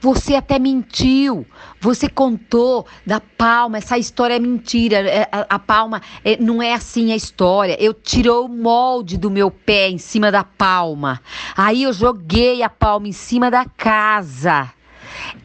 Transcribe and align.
Você 0.00 0.34
até 0.34 0.58
mentiu. 0.58 1.46
Você 1.80 2.08
contou 2.08 2.86
da 3.06 3.20
palma. 3.20 3.78
Essa 3.78 3.98
história 3.98 4.34
é 4.34 4.38
mentira. 4.38 4.98
É, 4.98 5.28
a, 5.30 5.58
palma 5.58 6.00
é, 6.24 6.36
não 6.36 6.62
é 6.62 6.72
assim 6.72 7.12
a 7.12 7.16
história. 7.16 7.76
Eu 7.80 7.94
tirei 7.94 8.30
o 8.30 8.48
molde 8.48 9.16
do 9.16 9.30
meu 9.30 9.50
pé 9.50 9.88
em 9.88 9.98
cima 9.98 10.30
da 10.30 10.44
palma. 10.44 11.20
Aí 11.56 11.82
eu 11.82 11.92
joguei 11.92 12.62
a 12.62 12.68
palma 12.68 13.08
em 13.08 13.12
cima 13.12 13.50
da 13.50 13.64
casa. 13.64 14.72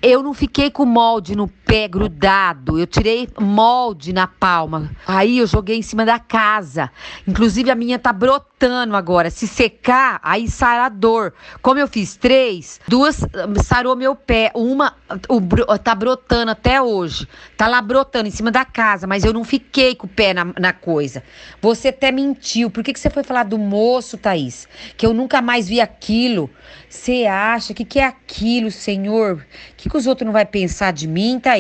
Eu 0.02 0.22
não 0.22 0.34
fiquei 0.34 0.70
com 0.70 0.86
molde 0.86 1.36
no 1.36 1.48
pé 1.48 1.65
grudado. 1.90 2.80
Eu 2.80 2.88
tirei 2.88 3.28
molde 3.40 4.14
na 4.14 4.28
palma. 4.28 4.92
Aí 5.06 5.40
eu 5.40 5.48
joguei 5.48 5.78
em 5.78 5.82
cima 5.82 6.06
da 6.06 6.20
casa. 6.20 6.92
Inclusive 7.28 7.72
a 7.72 7.76
minha 7.76 8.00
tá 8.00 8.14
brotando 8.14 8.96
agora. 8.96 9.30
Se 9.30 9.48
secar, 9.48 10.20
aí 10.24 10.48
sai 10.50 10.80
a 10.80 10.90
dor. 10.90 11.34
Como 11.62 11.80
eu 11.80 11.88
fiz 11.88 12.16
três, 12.16 12.80
duas 12.88 13.20
sarou 13.64 13.96
meu 13.96 14.16
pé. 14.16 14.52
Uma 14.56 14.96
o, 15.28 15.78
tá 15.78 15.96
brotando 15.96 16.52
até 16.52 16.82
hoje. 16.82 17.28
Tá 17.58 17.68
lá 17.68 17.82
brotando 17.82 18.28
em 18.28 18.32
cima 18.32 18.52
da 18.52 18.64
casa, 18.64 19.08
mas 19.08 19.24
eu 19.24 19.34
não 19.34 19.44
fiquei 19.44 19.96
com 19.96 20.08
o 20.08 20.10
pé 20.10 20.34
na, 20.34 20.46
na 20.60 20.74
coisa. 20.74 21.24
Você 21.62 21.90
até 21.90 22.12
mentiu. 22.12 22.70
Por 22.70 22.84
que, 22.84 22.94
que 22.94 23.00
você 23.00 23.10
foi 23.10 23.24
falar 23.24 23.44
do 23.44 23.58
moço, 23.58 24.18
Thaís? 24.18 24.68
Que 24.96 25.06
eu 25.06 25.14
nunca 25.14 25.42
mais 25.42 25.68
vi 25.68 25.82
aquilo. 25.82 26.50
Você 26.90 27.26
acha? 27.26 27.74
Que, 27.74 27.84
que 27.84 28.00
é 28.00 28.06
aquilo, 28.06 28.72
senhor? 28.72 29.38
O 29.38 29.76
que, 29.76 29.90
que 29.90 29.98
os 29.98 30.08
outros 30.08 30.26
não 30.26 30.34
vai 30.34 30.46
pensar 30.46 30.92
de 30.92 31.08
mim, 31.08 31.40
Thaís? 31.40 31.55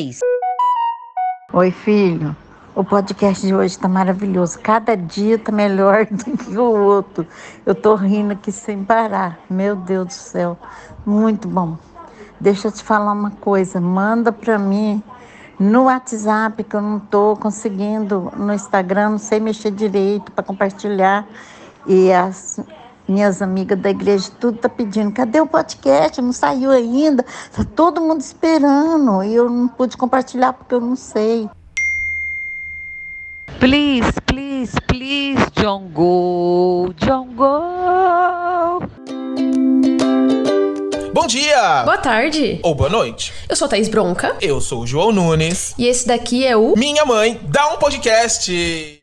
Oi, 1.54 1.72
filho. 1.72 2.36
O 2.76 2.84
podcast 2.84 3.48
de 3.48 3.55
hoje 3.55 3.76
está 3.76 3.88
maravilhoso. 3.88 4.59
Cada 4.59 4.94
dia 4.98 5.36
está 5.36 5.53
melhor 5.53 6.05
do 6.12 6.38
que 6.38 6.58
o 6.58 6.63
outro. 6.63 7.26
Eu 7.66 7.73
tô 7.73 7.95
rindo 7.95 8.34
aqui 8.34 8.52
sem 8.52 8.84
parar. 8.84 9.39
Meu 9.50 9.73
Deus 9.73 10.08
do 10.08 10.12
céu. 10.12 10.58
Muito 11.05 11.48
bom. 11.48 11.77
Deixa 12.41 12.67
eu 12.67 12.73
te 12.73 12.84
falar 12.84 13.13
uma 13.13 13.31
coisa. 13.31 13.80
Manda 13.80 14.34
para 14.34 14.59
mim 14.59 15.02
no 15.58 15.86
WhatsApp 15.86 16.61
que 16.66 16.75
eu 16.75 16.81
não 16.81 17.00
tô 17.00 17.38
conseguindo 17.38 18.33
no 18.36 18.53
Instagram, 18.53 19.11
não 19.11 19.17
sei 19.17 19.39
mexer 19.39 19.72
direito 19.72 20.30
para 20.33 20.44
compartilhar. 20.44 21.25
E 21.88 22.11
as 22.11 22.59
minhas 23.08 23.42
amigas 23.42 23.80
da 23.80 23.89
igreja, 23.89 24.30
tudo 24.39 24.58
tá 24.58 24.70
pedindo, 24.70 25.11
cadê 25.11 25.39
o 25.39 25.48
podcast? 25.48 26.22
Não 26.22 26.34
saiu 26.34 26.72
ainda. 26.72 27.23
Tá 27.56 27.66
todo 27.75 28.02
mundo 28.02 28.22
esperando. 28.22 29.23
E 29.23 29.34
eu 29.34 29.50
não 29.50 29.67
pude 29.67 29.98
compartilhar 29.98 30.53
porque 30.53 30.73
eu 30.73 30.81
não 30.81 30.95
sei. 30.95 31.50
Please, 33.59 34.11
please, 34.26 34.73
please, 34.88 35.42
John 35.59 35.89
Go, 35.94 36.94
John 36.98 37.28
Go. 37.36 38.86
Bom 41.14 41.26
dia! 41.28 41.83
Boa 41.83 41.98
tarde! 41.98 42.59
Ou 42.61 42.76
boa 42.76 42.89
noite. 42.89 43.33
Eu 43.48 43.56
sou 43.56 43.66
a 43.66 43.70
Thaís 43.70 43.88
Bronca. 43.88 44.36
Eu 44.42 44.59
sou 44.59 44.81
o 44.81 44.88
João 44.88 45.11
Nunes. 45.11 45.73
E 45.78 45.88
esse 45.88 46.06
daqui 46.06 46.45
é 46.45 46.58
o 46.58 46.76
Minha 46.76 47.06
Mãe 47.06 47.39
Dá 47.48 47.70
um 47.70 47.78
Podcast. 47.78 49.02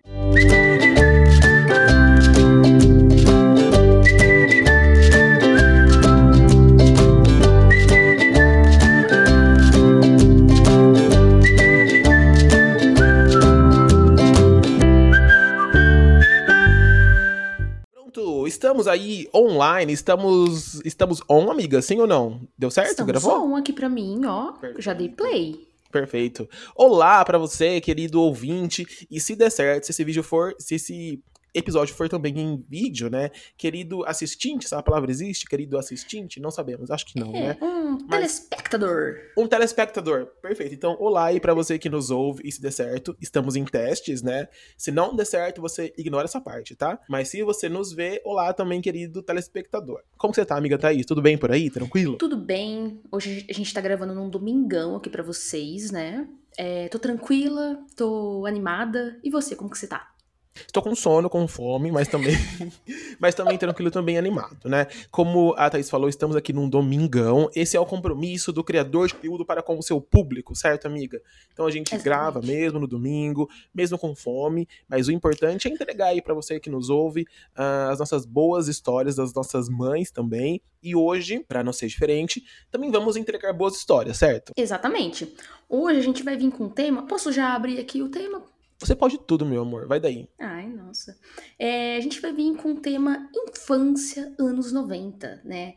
Aí 18.93 19.29
online, 19.35 19.93
estamos 19.93 20.81
estamos 20.85 21.21
on, 21.29 21.51
amiga, 21.51 21.81
sim 21.83 21.99
ou 21.99 22.07
não? 22.07 22.41
Deu 22.57 22.71
certo? 22.71 22.91
Estamos 22.91 23.11
Gravou? 23.11 23.51
on 23.51 23.57
aqui 23.57 23.73
pra 23.73 23.89
mim, 23.89 24.25
ó. 24.25 24.53
Perfeito. 24.53 24.83
Já 24.83 24.93
dei 24.93 25.09
play. 25.09 25.67
Perfeito. 25.91 26.49
Olá 26.75 27.25
para 27.25 27.37
você, 27.39 27.81
querido 27.81 28.21
ouvinte, 28.21 28.87
e 29.11 29.21
se 29.21 29.37
der 29.37 29.51
certo, 29.51 29.85
se 29.85 29.93
esse 29.93 30.05
vídeo 30.05 30.23
for, 30.23 30.55
se 30.59 30.77
esse 30.77 31.23
episódio 31.55 31.95
for 31.95 32.09
também 32.09 32.39
em 32.39 32.65
vídeo, 32.69 33.11
né? 33.11 33.31
Querido 33.57 34.05
assistente, 34.05 34.67
essa 34.67 34.83
palavra 34.83 35.11
existe? 35.11 35.47
Querido 35.47 35.79
assistente? 35.79 36.41
Não 36.41 36.51
sabemos, 36.51 36.91
acho 36.91 37.07
que 37.07 37.19
não, 37.19 37.35
é, 37.35 37.49
né? 37.49 37.59
Um 37.61 37.99
Mas, 38.07 38.09
telespectador. 38.09 39.17
Um 39.37 39.47
telespectador, 39.47 40.27
perfeito. 40.41 40.75
Então, 40.75 40.97
olá 40.99 41.27
aí 41.27 41.41
pra 41.41 41.55
você 41.55 41.79
que 41.79 41.89
nos 41.89 42.11
ouve 42.11 42.43
e 42.45 42.53
se 42.53 42.61
der 42.61 42.73
certo, 42.73 43.17
estamos 43.21 43.57
em 43.57 43.65
testes, 43.65 44.23
né? 44.23 44.49
Se 44.77 44.91
não 44.91 45.15
der 45.15 45.27
certo, 45.27 45.61
você 45.61 45.93
ignora 45.97 46.25
essa 46.25 46.41
parte, 46.41 46.75
tá? 46.75 46.99
Mas 47.09 47.29
se 47.29 47.43
você 47.43 47.69
nos 47.69 47.93
vê, 47.93 48.21
olá 48.25 48.53
também, 48.53 48.81
querido 48.81 49.23
telespectador. 49.23 50.03
Como 50.17 50.35
você 50.35 50.45
tá, 50.45 50.57
amiga 50.57 50.79
Thaís? 50.79 51.07
Tudo 51.07 51.23
bem 51.23 51.37
por 51.37 51.51
aí? 51.51 51.71
Tranquilo? 51.71 52.17
Tudo 52.17 52.37
bem. 52.37 53.01
Hoje 53.11 53.47
a 53.49 53.53
gente 53.53 53.73
tá 53.73 53.81
gravando 53.81 54.15
num 54.15 54.29
domingão 54.29 54.97
aqui 54.97 55.11
para 55.11 55.23
vocês, 55.23 55.91
né? 55.91 56.27
É, 56.57 56.89
tô 56.89 56.99
tranquila, 56.99 57.79
tô 57.97 58.45
animada. 58.47 59.19
E 59.23 59.31
você, 59.31 59.57
como 59.57 59.71
que 59.71 59.79
você 59.79 59.87
tá? 59.87 60.12
Estou 60.55 60.83
com 60.83 60.95
sono, 60.95 61.31
com 61.31 61.49
fome, 61.49 61.91
mas 61.91 62.09
também, 62.09 62.37
mas 63.19 63.35
também 63.35 63.57
tranquilo, 63.57 63.91
também 63.91 64.19
animado, 64.19 64.69
né? 64.69 64.87
Como 65.11 65.55
a 65.57 65.71
Thaís 65.71 65.89
falou, 65.89 66.09
estamos 66.09 66.37
aqui 66.37 66.53
num 66.53 66.69
domingão. 66.69 67.51
Esse 67.55 67.77
é 67.77 67.81
o 67.81 67.87
compromisso 67.87 68.53
do 68.53 68.63
criador 68.63 69.09
de 69.09 69.15
conteúdo 69.15 69.47
para 69.47 69.63
com 69.63 69.79
o 69.79 69.83
seu 69.83 70.01
público, 70.01 70.55
certo, 70.55 70.87
amiga? 70.87 71.21
Então 71.53 71.67
a 71.67 71.71
gente 71.71 71.95
Exatamente. 71.95 72.05
grava 72.05 72.41
mesmo 72.43 72.79
no 72.79 72.87
domingo, 72.87 73.49
mesmo 73.75 73.99
com 73.99 74.15
fome, 74.15 74.69
mas 74.89 75.09
o 75.09 75.13
importante 75.13 75.69
é 75.69 75.71
entregar 75.71 76.09
aí 76.09 76.21
para 76.21 76.35
você 76.35 76.61
que 76.61 76.69
nos 76.71 76.91
ouve 76.91 77.23
uh, 77.57 77.91
as 77.91 77.99
nossas 77.99 78.27
boas 78.27 78.69
histórias 78.69 79.17
das 79.17 79.33
nossas 79.33 79.69
mães 79.69 80.11
também. 80.11 80.61
E 80.83 80.97
hoje, 80.97 81.45
para 81.47 81.63
não 81.63 81.73
ser 81.73 81.87
diferente, 81.87 82.45
também 82.71 82.91
vamos 82.91 83.17
entregar 83.17 83.53
boas 83.53 83.77
histórias, 83.77 84.19
certo? 84.19 84.53
Exatamente. 84.57 85.33
Hoje 85.69 85.99
a 85.99 86.03
gente 86.03 86.23
vai 86.23 86.37
vir 86.37 86.51
com 86.51 86.65
um 86.65 86.69
tema. 86.69 87.07
Posso 87.07 87.33
já 87.33 87.55
abrir 87.55 87.79
aqui 87.79 88.03
o 88.03 88.09
tema? 88.09 88.52
Você 88.87 88.97
pode 88.97 89.19
tudo, 89.19 89.47
meu 89.47 89.63
amor. 89.63 89.87
Vai 89.87 90.01
daí. 90.01 90.29
Ai, 90.39 90.67
nossa. 90.67 91.17
É, 91.59 91.97
a 91.97 92.01
gente 92.01 92.21
vai 92.21 92.33
vir 92.33 92.57
com 92.57 92.73
o 92.73 92.81
tema 92.81 93.29
infância 93.35 94.35
anos 94.39 94.73
90, 94.73 95.43
né? 95.45 95.75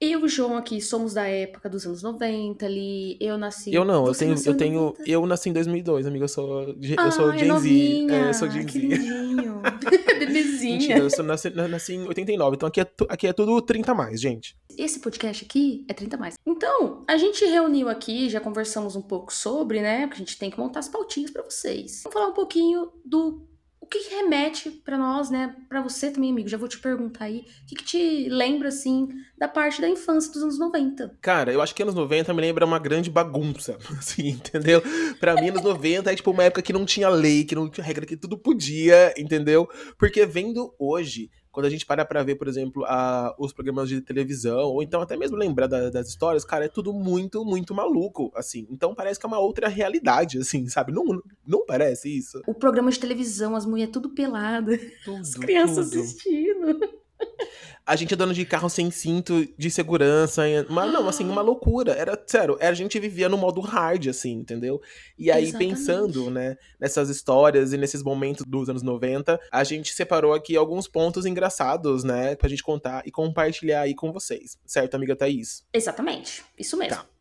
Eu 0.00 0.20
e 0.20 0.24
o 0.24 0.28
João 0.28 0.56
aqui 0.56 0.80
somos 0.80 1.14
da 1.14 1.26
época 1.26 1.68
dos 1.70 1.86
anos 1.86 2.02
90 2.02 2.66
ali. 2.66 3.16
Eu 3.20 3.38
nasci. 3.38 3.72
Eu 3.72 3.84
não, 3.84 4.06
eu 4.06 4.14
tenho, 4.14 4.34
eu 4.44 4.56
tenho. 4.56 4.94
Eu 5.06 5.24
nasci 5.26 5.48
em 5.48 5.52
2002, 5.52 6.06
amiga. 6.06 6.24
Eu 6.24 6.28
sou, 6.28 6.62
eu 6.62 7.12
sou 7.12 7.30
ah, 7.30 7.36
Gen 7.36 7.58
Z. 7.58 8.06
É, 8.10 8.28
eu 8.28 8.34
sou 8.34 8.50
Gen 8.50 8.68
Z. 8.68 8.80
Bebezinha. 10.34 10.78
Mentira, 10.78 10.98
eu 10.98 11.10
sou, 11.10 11.24
nasci, 11.24 11.50
nasci 11.50 11.94
em 11.94 12.06
89. 12.06 12.56
Então 12.56 12.66
aqui 12.66 12.80
é, 12.80 12.90
aqui 13.08 13.26
é 13.26 13.32
tudo 13.32 13.60
30 13.60 13.92
a 13.92 13.94
mais, 13.94 14.20
gente. 14.20 14.56
Esse 14.76 14.98
podcast 14.98 15.44
aqui 15.44 15.84
é 15.88 15.94
30 15.94 16.16
a 16.16 16.18
mais. 16.18 16.34
Então, 16.46 17.04
a 17.08 17.16
gente 17.16 17.44
reuniu 17.44 17.88
aqui, 17.88 18.28
já 18.28 18.40
conversamos 18.40 18.96
um 18.96 19.02
pouco 19.02 19.32
sobre, 19.32 19.80
né? 19.80 20.06
Porque 20.06 20.22
a 20.22 20.24
gente 20.24 20.38
tem 20.38 20.50
que 20.50 20.58
montar 20.58 20.80
as 20.80 20.88
pautinhas 20.88 21.30
para 21.30 21.42
vocês. 21.42 22.02
Vamos 22.02 22.14
falar 22.14 22.28
um 22.28 22.34
pouquinho 22.34 22.92
do 23.04 23.46
o 23.84 23.86
que, 23.86 23.98
remete 24.14 24.70
para 24.70 24.96
nós, 24.96 25.28
né? 25.28 25.54
Para 25.68 25.82
você 25.82 26.10
também, 26.10 26.30
amigo, 26.30 26.48
já 26.48 26.56
vou 26.56 26.66
te 26.66 26.78
perguntar 26.78 27.26
aí, 27.26 27.40
o 27.40 27.66
que, 27.66 27.74
que, 27.74 27.84
te 27.84 28.28
lembra, 28.30 28.68
assim, 28.68 29.08
da 29.36 29.46
parte 29.46 29.80
da 29.80 29.88
infância 29.88 30.32
dos 30.32 30.42
anos 30.42 30.58
90? 30.58 31.18
Cara, 31.20 31.52
eu 31.52 31.60
acho 31.60 31.74
que 31.74 31.82
anos 31.82 31.94
90 31.94 32.32
me 32.32 32.40
lembra 32.40 32.64
uma 32.64 32.78
grande 32.78 33.10
bagunça, 33.10 33.76
assim, 33.98 34.28
entendeu? 34.28 34.82
Pra 35.20 35.34
mim, 35.34 35.50
anos 35.50 35.62
90 35.62 36.10
é 36.10 36.16
tipo 36.16 36.30
uma 36.30 36.44
época 36.44 36.62
que 36.62 36.72
não 36.72 36.86
tinha 36.86 37.10
lei, 37.10 37.44
que 37.44 37.54
não 37.54 37.68
tinha 37.68 37.84
regra, 37.84 38.06
que 38.06 38.16
tudo 38.16 38.38
podia, 38.38 39.12
entendeu? 39.18 39.68
Porque 39.98 40.24
vendo 40.24 40.74
hoje, 40.78 41.30
quando 41.54 41.66
a 41.66 41.70
gente 41.70 41.86
para 41.86 42.04
pra 42.04 42.24
ver, 42.24 42.34
por 42.34 42.48
exemplo, 42.48 42.84
a, 42.84 43.32
os 43.38 43.52
programas 43.52 43.88
de 43.88 44.00
televisão, 44.00 44.64
ou 44.70 44.82
então 44.82 45.00
até 45.00 45.16
mesmo 45.16 45.36
lembrar 45.36 45.68
da, 45.68 45.88
das 45.88 46.08
histórias, 46.08 46.44
cara, 46.44 46.64
é 46.64 46.68
tudo 46.68 46.92
muito, 46.92 47.44
muito 47.44 47.72
maluco, 47.72 48.32
assim. 48.34 48.66
Então 48.68 48.92
parece 48.92 49.20
que 49.20 49.24
é 49.24 49.28
uma 49.28 49.38
outra 49.38 49.68
realidade, 49.68 50.38
assim, 50.38 50.66
sabe? 50.68 50.90
Não, 50.92 51.22
não 51.46 51.64
parece 51.64 52.08
isso? 52.08 52.42
O 52.44 52.52
programa 52.52 52.90
de 52.90 52.98
televisão, 52.98 53.54
as 53.54 53.64
mulheres 53.64 53.92
tudo 53.92 54.10
pelada, 54.10 54.76
tudo, 55.04 55.20
as 55.20 55.36
crianças 55.36 55.90
tudo. 55.90 56.02
assistindo 56.02 56.93
a 57.86 57.96
gente 57.96 58.14
andando 58.14 58.32
de 58.32 58.44
carro 58.44 58.68
sem 58.68 58.90
cinto 58.90 59.46
de 59.58 59.70
segurança. 59.70 60.42
Mas 60.68 60.92
não, 60.92 61.08
assim, 61.08 61.24
uma 61.24 61.42
loucura. 61.42 61.92
Era, 61.92 62.20
sério, 62.26 62.56
a 62.60 62.72
gente 62.72 62.98
vivia 62.98 63.28
no 63.28 63.36
modo 63.36 63.60
hard, 63.60 64.08
assim, 64.08 64.32
entendeu? 64.32 64.80
E 65.18 65.30
aí, 65.30 65.44
Exatamente. 65.44 65.70
pensando, 65.70 66.30
né, 66.30 66.56
nessas 66.80 67.08
histórias 67.08 67.72
e 67.72 67.76
nesses 67.76 68.02
momentos 68.02 68.44
dos 68.46 68.68
anos 68.68 68.82
90, 68.82 69.38
a 69.50 69.64
gente 69.64 69.92
separou 69.92 70.32
aqui 70.32 70.56
alguns 70.56 70.88
pontos 70.88 71.26
engraçados, 71.26 72.04
né, 72.04 72.34
pra 72.36 72.48
gente 72.48 72.62
contar 72.62 73.02
e 73.06 73.10
compartilhar 73.10 73.82
aí 73.82 73.94
com 73.94 74.12
vocês. 74.12 74.58
Certo, 74.64 74.94
amiga 74.94 75.14
Thaís? 75.14 75.64
Exatamente. 75.72 76.42
Isso 76.58 76.76
mesmo. 76.76 76.96
Tá. 76.96 77.13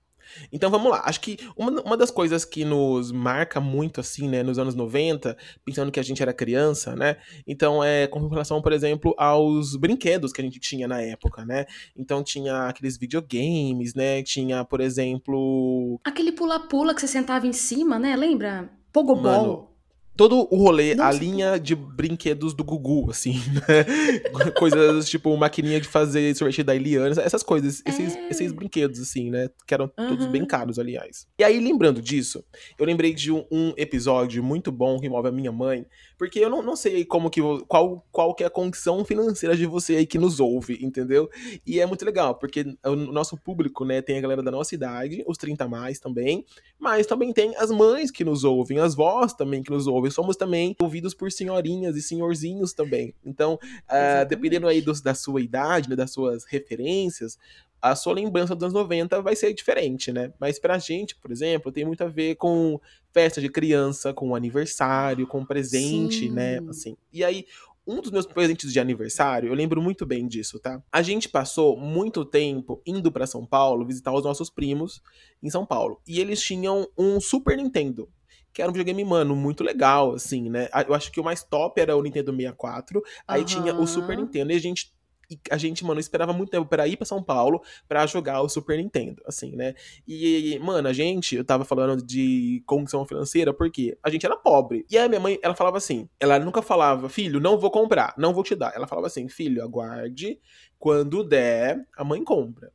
Então 0.51 0.69
vamos 0.69 0.91
lá. 0.91 1.01
Acho 1.05 1.19
que 1.21 1.37
uma, 1.55 1.81
uma 1.81 1.97
das 1.97 2.11
coisas 2.11 2.45
que 2.45 2.65
nos 2.65 3.11
marca 3.11 3.59
muito, 3.59 3.99
assim, 3.99 4.27
né, 4.27 4.43
nos 4.43 4.57
anos 4.57 4.75
90, 4.75 5.37
pensando 5.65 5.91
que 5.91 5.99
a 5.99 6.03
gente 6.03 6.21
era 6.21 6.33
criança, 6.33 6.95
né? 6.95 7.17
Então 7.47 7.83
é 7.83 8.07
com 8.07 8.27
relação, 8.27 8.61
por 8.61 8.71
exemplo, 8.71 9.13
aos 9.17 9.75
brinquedos 9.75 10.31
que 10.31 10.41
a 10.41 10.43
gente 10.43 10.59
tinha 10.59 10.87
na 10.87 11.01
época, 11.01 11.45
né? 11.45 11.65
Então 11.95 12.23
tinha 12.23 12.67
aqueles 12.67 12.97
videogames, 12.97 13.93
né? 13.93 14.21
Tinha, 14.23 14.63
por 14.63 14.81
exemplo. 14.81 15.99
Aquele 16.03 16.31
pula-pula 16.31 16.93
que 16.93 17.01
você 17.01 17.07
sentava 17.07 17.47
em 17.47 17.53
cima, 17.53 17.99
né? 17.99 18.15
Lembra? 18.15 18.69
Pogobol. 18.91 19.23
Mano, 19.23 19.72
todo 20.15 20.47
o 20.51 20.57
rolê, 20.57 20.93
Nossa, 20.95 21.09
a 21.09 21.11
linha 21.19 21.59
de 21.59 21.75
brinquedos 21.75 22.53
do 22.53 22.63
Gugu, 22.63 23.09
assim, 23.09 23.33
né? 23.53 24.51
coisas 24.57 25.09
tipo 25.09 25.35
maquininha 25.35 25.81
de 25.81 25.87
fazer 25.87 26.35
sorvete 26.35 26.63
da 26.63 26.75
Eliana, 26.75 27.19
essas 27.21 27.41
coisas, 27.43 27.81
esses, 27.85 28.15
É. 28.15 28.29
esses 28.29 28.51
brinquedos, 28.51 28.99
assim, 28.99 29.29
né? 29.29 29.49
Que 29.65 29.73
eram 29.73 29.87
todos 29.87 30.23
Aham. 30.25 30.31
bem 30.31 30.45
caros, 30.45 30.77
aliás. 30.77 31.27
E 31.39 31.43
aí, 31.43 31.59
lembrando 31.59 32.01
disso, 32.01 32.43
eu 32.77 32.85
lembrei 32.85 33.13
de 33.13 33.31
um, 33.31 33.43
um 33.51 33.73
episódio 33.75 34.43
muito 34.43 34.71
bom 34.71 34.99
que 34.99 35.07
envolve 35.07 35.29
a 35.29 35.31
minha 35.31 35.51
mãe, 35.51 35.85
porque 36.17 36.39
eu 36.39 36.49
não, 36.49 36.61
não 36.61 36.75
sei 36.75 37.03
como 37.05 37.29
que, 37.29 37.41
qual, 37.67 38.05
qual 38.11 38.35
que 38.35 38.43
é 38.43 38.47
a 38.47 38.51
condição 38.51 39.03
financeira 39.03 39.55
de 39.55 39.65
você 39.65 39.95
aí 39.95 40.05
que 40.05 40.17
nos 40.19 40.39
ouve, 40.39 40.77
entendeu? 40.81 41.29
E 41.65 41.79
é 41.79 41.85
muito 41.85 42.05
legal, 42.05 42.35
porque 42.35 42.65
o 42.85 42.95
nosso 42.95 43.35
público, 43.37 43.83
né, 43.83 44.01
tem 44.01 44.17
a 44.17 44.21
galera 44.21 44.43
da 44.43 44.51
nossa 44.51 44.75
idade, 44.75 45.23
os 45.27 45.37
30 45.37 45.63
a 45.63 45.67
mais 45.67 45.99
também, 45.99 46.45
mas 46.79 47.07
também 47.07 47.33
tem 47.33 47.55
as 47.57 47.71
mães 47.71 48.11
que 48.11 48.23
nos 48.23 48.43
ouvem, 48.43 48.79
as 48.79 48.93
vós 48.95 49.33
também 49.33 49.63
que 49.63 49.71
nos 49.71 49.87
ouvem. 49.87 50.02
Somos 50.11 50.35
também 50.35 50.75
ouvidos 50.81 51.13
por 51.13 51.31
senhorinhas 51.31 51.95
e 51.95 52.01
senhorzinhos 52.01 52.73
também. 52.73 53.13
Então, 53.25 53.59
Exatamente. 53.89 54.27
dependendo 54.29 54.67
aí 54.67 54.81
dos- 54.81 55.01
da 55.01 55.13
sua 55.13 55.41
idade, 55.41 55.89
né, 55.89 55.95
das 55.95 56.11
suas 56.11 56.43
referências, 56.45 57.37
a 57.81 57.95
sua 57.95 58.13
lembrança 58.13 58.55
dos 58.55 58.63
anos 58.63 58.73
90 58.73 59.21
vai 59.21 59.35
ser 59.35 59.53
diferente, 59.53 60.11
né? 60.11 60.31
Mas 60.39 60.57
pra 60.57 60.77
gente, 60.79 61.15
por 61.17 61.31
exemplo, 61.31 61.71
tem 61.71 61.83
muito 61.83 62.01
a 62.03 62.07
ver 62.07 62.35
com 62.35 62.79
festa 63.11 63.41
de 63.41 63.49
criança, 63.49 64.13
com 64.13 64.33
aniversário, 64.35 65.27
com 65.27 65.45
presente, 65.45 66.29
né? 66.29 66.59
Sim. 66.59 66.69
Assim. 66.69 66.97
E 67.11 67.23
aí, 67.25 67.45
um 67.85 67.99
dos 67.99 68.09
meus 68.11 68.25
presentes 68.25 68.71
de 68.71 68.79
aniversário, 68.79 69.49
eu 69.49 69.53
lembro 69.53 69.81
muito 69.81 70.05
bem 70.05 70.25
disso, 70.25 70.57
tá? 70.59 70.81
A 70.89 71.01
gente 71.01 71.27
passou 71.27 71.75
muito 71.77 72.23
tempo 72.23 72.81
indo 72.85 73.11
pra 73.11 73.27
São 73.27 73.45
Paulo 73.45 73.85
visitar 73.85 74.13
os 74.13 74.23
nossos 74.23 74.49
primos 74.49 75.01
em 75.41 75.49
São 75.49 75.65
Paulo. 75.65 75.99
E 76.07 76.21
eles 76.21 76.41
tinham 76.41 76.87
um 76.97 77.19
Super 77.19 77.57
Nintendo. 77.57 78.07
Que 78.53 78.61
era 78.61 78.69
um 78.69 78.73
videogame, 78.73 79.03
mano, 79.03 79.35
muito 79.35 79.63
legal, 79.63 80.13
assim, 80.13 80.49
né? 80.49 80.69
Eu 80.87 80.93
acho 80.93 81.11
que 81.11 81.19
o 81.19 81.23
mais 81.23 81.43
top 81.43 81.81
era 81.81 81.97
o 81.97 82.01
Nintendo 82.01 82.31
64. 82.31 83.01
Aí 83.27 83.43
tinha 83.43 83.73
o 83.73 83.87
Super. 83.87 84.15
Nintendo. 84.15 84.51
E 84.51 84.55
a 84.55 84.59
gente, 84.59 84.93
e 85.29 85.39
a 85.49 85.57
gente, 85.57 85.83
mano, 85.83 85.99
esperava 85.99 86.33
muito 86.33 86.51
tempo 86.51 86.67
pra 86.67 86.87
ir 86.87 86.95
pra 86.95 87.05
São 87.05 87.23
Paulo 87.23 87.63
pra 87.87 88.05
jogar 88.05 88.41
o 88.41 88.49
Super 88.49 88.77
Nintendo, 88.77 89.23
assim, 89.25 89.55
né? 89.55 89.73
E, 90.07 90.59
mano, 90.59 90.87
a 90.87 90.93
gente, 90.93 91.35
eu 91.35 91.43
tava 91.43 91.65
falando 91.65 92.05
de 92.05 92.61
condição 92.67 93.05
financeira, 93.05 93.53
porque 93.53 93.97
a 94.03 94.09
gente 94.09 94.25
era 94.25 94.35
pobre. 94.35 94.85
E 94.89 94.97
aí 94.97 95.05
a 95.05 95.09
minha 95.09 95.21
mãe, 95.21 95.39
ela 95.41 95.55
falava 95.55 95.77
assim, 95.77 96.07
ela 96.19 96.37
nunca 96.37 96.61
falava, 96.61 97.09
filho, 97.09 97.39
não 97.39 97.57
vou 97.57 97.71
comprar, 97.71 98.13
não 98.17 98.33
vou 98.33 98.43
te 98.43 98.55
dar. 98.55 98.73
Ela 98.75 98.87
falava 98.87 99.07
assim, 99.07 99.27
filho, 99.27 99.63
aguarde, 99.63 100.39
quando 100.77 101.23
der, 101.23 101.83
a 101.97 102.03
mãe 102.03 102.23
compra. 102.23 102.71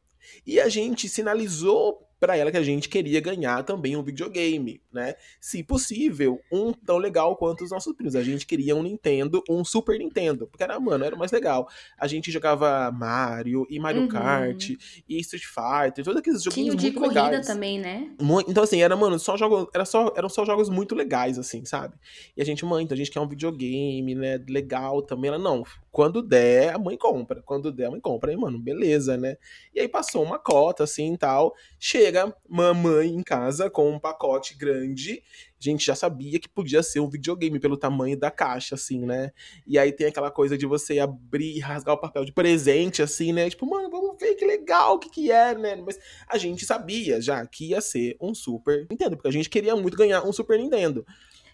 E 0.47 0.61
a 0.61 0.69
gente 0.69 1.09
sinalizou 1.09 2.08
pra 2.21 2.37
ela 2.37 2.51
que 2.51 2.57
a 2.57 2.63
gente 2.63 2.89
queria 2.89 3.21
ganhar 3.21 3.63
também 3.63 3.97
um 3.97 4.03
videogame, 4.03 4.81
né? 4.93 5.15
Se 5.41 5.63
possível, 5.63 6.41
um 6.51 6.73
tão 6.73 6.99
legal 6.99 7.37
quanto 7.37 7.65
os 7.65 7.71
nossos 7.71 7.95
primos. 7.95 8.17
A 8.17 8.23
gente 8.23 8.47
queria 8.47 8.75
um 8.75 8.83
Nintendo, 8.83 9.43
um 9.49 9.65
Super 9.65 9.99
Nintendo, 9.99 10.47
porque 10.47 10.63
era, 10.63 10.79
mano, 10.81 11.05
era 11.05 11.15
o 11.15 11.19
mais 11.19 11.31
legal. 11.33 11.69
A 11.99 12.07
gente 12.07 12.31
jogava 12.31 12.91
Mario 12.91 13.67
e 13.71 13.79
Mario 13.79 14.03
Uhum. 14.03 14.09
Kart 14.09 14.71
e 15.09 15.19
Street 15.21 15.45
Fighter, 15.45 16.05
todos 16.05 16.19
aqueles 16.21 16.43
Tinha 16.43 16.53
joguinhos 16.53 16.75
o 16.75 16.79
de 16.79 16.85
muito 16.87 17.01
corrida 17.01 17.23
legais. 17.25 17.47
também, 17.47 17.79
né? 17.79 18.11
Então, 18.49 18.63
assim, 18.63 18.83
era, 18.83 18.97
mano, 18.97 19.19
só 19.19 19.37
jogos. 19.37 19.67
Era 19.75 19.85
só, 19.85 20.13
eram 20.17 20.29
só 20.29 20.45
jogos 20.45 20.69
muito 20.69 20.95
legais, 20.95 21.39
assim, 21.39 21.65
sabe? 21.65 21.95
E 22.37 22.43
a 22.43 22.45
gente, 22.45 22.65
mãe, 22.65 22.85
então 22.85 22.95
a 22.95 22.99
gente 22.99 23.11
quer 23.11 23.21
um 23.21 23.29
videogame, 23.29 24.15
né? 24.15 24.43
Legal 24.49 25.03
também. 25.03 25.29
Ela, 25.29 25.39
não, 25.39 25.65
quando 25.99 26.23
der, 26.23 26.77
a 26.77 26.79
mãe 26.79 26.97
compra. 26.97 27.43
Quando 27.43 27.73
der, 27.73 27.87
a 27.87 27.91
mãe 27.91 28.01
compra. 28.01 28.31
Aí, 28.31 28.37
mano, 28.37 28.57
beleza, 28.57 29.17
né? 29.17 29.37
E 29.75 29.81
aí 29.81 29.89
passou 29.89 30.23
uma 30.23 30.39
cota, 30.39 30.85
assim 30.85 31.17
tal. 31.17 31.53
Chega 31.77 32.33
mamãe 32.49 33.09
em 33.09 33.21
casa 33.21 33.69
com 33.69 33.91
um 33.91 33.99
pacote 33.99 34.57
grande. 34.57 35.21
A 35.61 35.65
gente 35.65 35.85
já 35.85 35.97
sabia 35.97 36.39
que 36.39 36.49
podia 36.49 36.85
ser 36.85 37.01
um 37.01 37.11
videogame 37.11 37.59
pelo 37.59 37.77
tamanho 37.77 38.17
da 38.17 38.31
caixa, 38.31 38.77
assim, 38.77 39.05
né? 39.05 39.33
E 39.67 39.77
aí 39.77 39.91
tem 39.91 40.07
aquela 40.07 40.31
coisa 40.31 40.57
de 40.57 40.67
você 40.67 41.01
abrir 41.01 41.57
e 41.57 41.59
rasgar 41.59 41.97
o 41.97 42.01
papel 42.01 42.25
de 42.25 42.31
presente, 42.33 43.03
assim, 43.03 43.33
né? 43.33 43.51
Tipo, 43.51 43.69
mano, 43.69 43.91
vamos 43.91 44.17
ver 44.21 44.37
que 44.37 44.45
legal, 44.45 44.95
o 44.95 44.99
que 45.01 45.11
que 45.11 45.33
é, 45.33 45.53
né? 45.57 45.75
Mas 45.85 45.99
a 46.29 46.39
gente 46.39 46.65
sabia 46.65 47.21
já 47.21 47.45
que 47.45 47.71
ia 47.71 47.81
ser 47.81 48.17
um 48.21 48.33
Super 48.33 48.87
Nintendo, 48.89 49.17
porque 49.17 49.27
a 49.27 49.33
gente 49.33 49.51
queria 49.51 49.75
muito 49.75 49.97
ganhar 49.97 50.23
um 50.23 50.33
Super 50.33 50.61
Nintendo. 50.61 51.05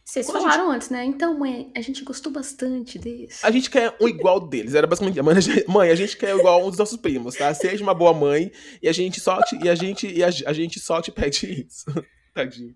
Vocês 0.05 0.27
Quando 0.27 0.43
falaram 0.43 0.71
antes, 0.71 0.91
né? 0.91 1.03
Então, 1.03 1.39
mãe, 1.39 1.73
a 1.75 1.81
gente 1.81 2.05
gostou 2.05 2.31
bastante 2.31 2.99
desse. 2.99 3.45
A 3.45 3.51
gente 3.51 3.71
quer 3.71 3.97
um 3.99 4.07
igual 4.07 4.39
deles. 4.39 4.75
Era 4.75 4.87
basicamente, 4.87 5.21
mãe, 5.23 5.37
a 5.37 5.41
gente- 5.41 5.65
mãe, 5.67 5.91
a 5.91 5.95
gente 5.95 6.17
quer 6.17 6.37
igual 6.37 6.63
um 6.65 6.69
dos 6.69 6.79
nossos 6.79 6.99
primos, 6.99 7.35
tá? 7.37 7.53
Seja 7.55 7.83
uma 7.83 7.95
boa 7.95 8.13
mãe 8.13 8.53
e 8.83 8.89
a 8.89 8.93
gente 8.93 9.19
só 9.19 9.41
te, 9.43 9.57
e 9.65 9.69
a 9.69 9.75
gente 9.75 10.07
e 10.07 10.23
a, 10.23 10.27
a 10.29 10.53
gente 10.53 10.79
só 10.79 11.01
te 11.01 11.11
pede 11.11 11.67
isso. 11.67 11.87
Tadinho. 12.35 12.75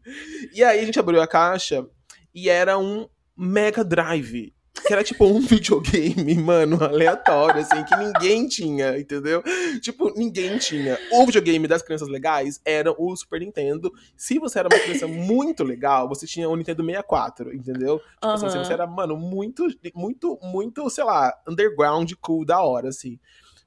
E 0.54 0.64
aí 0.64 0.80
a 0.80 0.84
gente 0.86 0.98
abriu 0.98 1.20
a 1.20 1.26
caixa 1.26 1.86
e 2.34 2.48
era 2.48 2.78
um 2.78 3.06
Mega 3.36 3.84
Drive. 3.84 4.54
Que 4.86 4.92
era 4.92 5.04
tipo 5.04 5.24
um 5.26 5.40
videogame, 5.42 6.34
mano, 6.34 6.82
aleatório, 6.82 7.60
assim, 7.60 7.84
que 7.84 7.96
ninguém 7.96 8.46
tinha, 8.48 8.98
entendeu? 8.98 9.42
Tipo, 9.80 10.12
ninguém 10.16 10.58
tinha. 10.58 10.98
O 11.12 11.26
videogame 11.26 11.66
das 11.66 11.82
crianças 11.82 12.08
legais 12.08 12.60
era 12.64 12.92
o 12.92 13.14
Super 13.16 13.40
Nintendo. 13.40 13.92
Se 14.16 14.38
você 14.38 14.58
era 14.58 14.68
uma 14.68 14.78
criança 14.78 15.06
muito 15.08 15.62
legal, 15.64 16.08
você 16.08 16.26
tinha 16.26 16.48
o 16.48 16.56
Nintendo 16.56 16.84
64, 16.84 17.54
entendeu? 17.54 17.98
Tipo 17.98 18.26
assim, 18.26 18.48
se 18.48 18.56
Aham. 18.56 18.64
você 18.64 18.72
era, 18.72 18.86
mano, 18.86 19.16
muito, 19.16 19.66
muito, 19.94 20.38
muito, 20.42 20.88
sei 20.90 21.04
lá, 21.04 21.34
underground, 21.46 22.12
cool, 22.20 22.44
da 22.44 22.60
hora, 22.62 22.88
assim. 22.88 23.18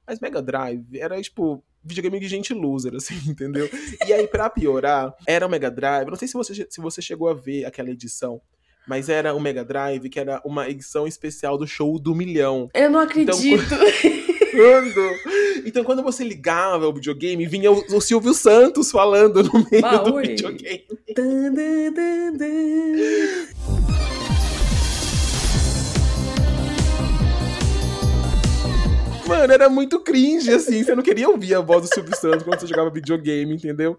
Mas 0.06 0.20
Mega 0.20 0.42
Drive 0.42 0.98
era, 0.98 1.20
tipo, 1.20 1.62
videogame 1.84 2.20
de 2.20 2.28
gente 2.28 2.52
loser, 2.54 2.94
assim, 2.94 3.14
entendeu? 3.28 3.68
E 4.06 4.12
aí, 4.12 4.26
pra 4.26 4.50
piorar, 4.50 5.14
era 5.26 5.46
o 5.46 5.50
Mega 5.50 5.70
Drive. 5.70 6.08
Não 6.08 6.16
sei 6.16 6.28
se 6.28 6.34
você, 6.34 6.66
se 6.68 6.80
você 6.80 7.02
chegou 7.02 7.28
a 7.28 7.34
ver 7.34 7.64
aquela 7.64 7.90
edição, 7.90 8.40
mas 8.86 9.08
era 9.08 9.34
o 9.34 9.40
Mega 9.40 9.64
Drive, 9.64 10.08
que 10.08 10.18
era 10.18 10.40
uma 10.44 10.68
edição 10.68 11.06
especial 11.06 11.56
do 11.56 11.66
show 11.66 11.98
do 11.98 12.14
milhão. 12.14 12.68
Eu 12.74 12.90
não 12.90 13.02
Então, 13.02 13.34
acredito. 13.34 13.74
Quando? 14.52 15.64
Então, 15.64 15.82
quando 15.82 16.02
você 16.02 16.22
ligava 16.22 16.86
o 16.86 16.92
videogame, 16.92 17.46
vinha 17.46 17.72
o, 17.72 17.82
o 17.94 18.00
Silvio 18.02 18.34
Santos 18.34 18.90
falando 18.90 19.42
no 19.42 19.66
meio 19.70 20.04
do 20.04 20.16
videogame. 20.18 20.84
Dun, 21.16 21.54
dun, 21.54 22.36
dun, 22.36 23.91
Mano, 29.26 29.52
era 29.52 29.68
muito 29.68 30.00
cringe, 30.00 30.50
assim. 30.50 30.82
Você 30.82 30.94
não 30.94 31.02
queria 31.02 31.28
ouvir 31.28 31.54
a 31.54 31.60
voz 31.60 31.82
do 31.82 31.94
Silvio 31.94 32.16
Santos 32.16 32.42
quando 32.42 32.60
você 32.60 32.66
jogava 32.66 32.90
videogame, 32.90 33.54
entendeu? 33.54 33.98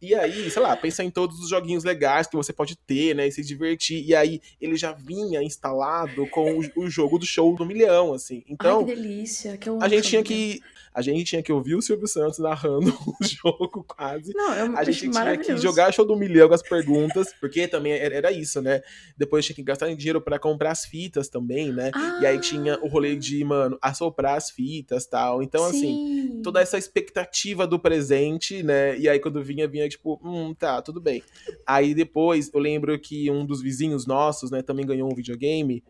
E 0.00 0.14
aí, 0.14 0.50
sei 0.50 0.62
lá, 0.62 0.76
pensa 0.76 1.02
em 1.02 1.10
todos 1.10 1.38
os 1.40 1.48
joguinhos 1.48 1.84
legais 1.84 2.26
que 2.26 2.36
você 2.36 2.52
pode 2.52 2.76
ter, 2.76 3.14
né? 3.14 3.26
E 3.26 3.32
se 3.32 3.42
divertir. 3.42 4.04
E 4.04 4.14
aí, 4.14 4.40
ele 4.60 4.76
já 4.76 4.92
vinha 4.92 5.42
instalado 5.42 6.26
com 6.28 6.58
o, 6.58 6.84
o 6.84 6.90
jogo 6.90 7.18
do 7.18 7.26
show 7.26 7.54
do 7.54 7.64
milhão, 7.64 8.12
assim. 8.12 8.42
Então, 8.48 8.80
Ai, 8.80 8.84
que 8.84 8.94
delícia. 8.94 9.56
Que 9.56 9.68
a 9.68 9.88
gente 9.88 10.08
tinha 10.08 10.22
que. 10.22 10.60
A 10.94 11.02
gente 11.02 11.24
tinha 11.24 11.42
que 11.42 11.52
ouvir 11.52 11.74
o 11.74 11.82
Silvio 11.82 12.06
Santos 12.06 12.38
narrando 12.38 12.86
o 13.04 13.16
jogo 13.24 13.84
quase. 13.84 14.32
Não, 14.32 14.54
eu 14.54 14.76
A 14.76 14.80
acho 14.80 14.92
gente 14.92 15.10
tinha 15.10 15.36
que 15.38 15.56
jogar 15.56 15.92
show 15.92 16.06
do 16.06 16.16
milhão 16.16 16.46
com 16.46 16.54
as 16.54 16.62
perguntas, 16.62 17.34
porque 17.40 17.66
também 17.66 17.92
era, 17.92 18.30
isso, 18.30 18.62
né? 18.62 18.80
Depois 19.18 19.44
tinha 19.44 19.56
que 19.56 19.62
gastar 19.62 19.92
dinheiro 19.94 20.20
pra 20.20 20.38
comprar 20.38 20.70
as 20.70 20.84
fitas 20.84 21.28
também, 21.28 21.72
né? 21.72 21.90
E 22.20 22.26
aí 22.26 22.38
tinha 22.38 22.78
o 22.80 22.86
rolê 22.86 23.16
de, 23.16 23.44
mano, 23.44 23.76
assoprar 23.82 24.36
as 24.36 24.50
fitas 24.50 25.04
tal. 25.06 25.42
Então, 25.42 25.64
assim, 25.64 25.80
Sim. 25.80 26.40
toda 26.42 26.60
essa 26.60 26.78
expectativa 26.78 27.66
do 27.66 27.78
presente, 27.78 28.62
né? 28.62 28.96
E 28.96 29.08
aí 29.08 29.18
quando 29.18 29.42
vinha, 29.42 29.66
vinha 29.66 29.88
tipo, 29.88 30.20
hum, 30.24 30.54
tá, 30.54 30.80
tudo 30.80 31.00
bem. 31.00 31.22
Aí 31.66 31.94
depois 31.94 32.50
eu 32.54 32.60
lembro 32.60 32.96
que 32.98 33.30
um 33.30 33.44
dos 33.44 33.60
vizinhos 33.60 34.06
nossos, 34.06 34.50
né, 34.50 34.62
também 34.62 34.86
ganhou 34.86 35.10
um 35.10 35.14
videogame. 35.14 35.82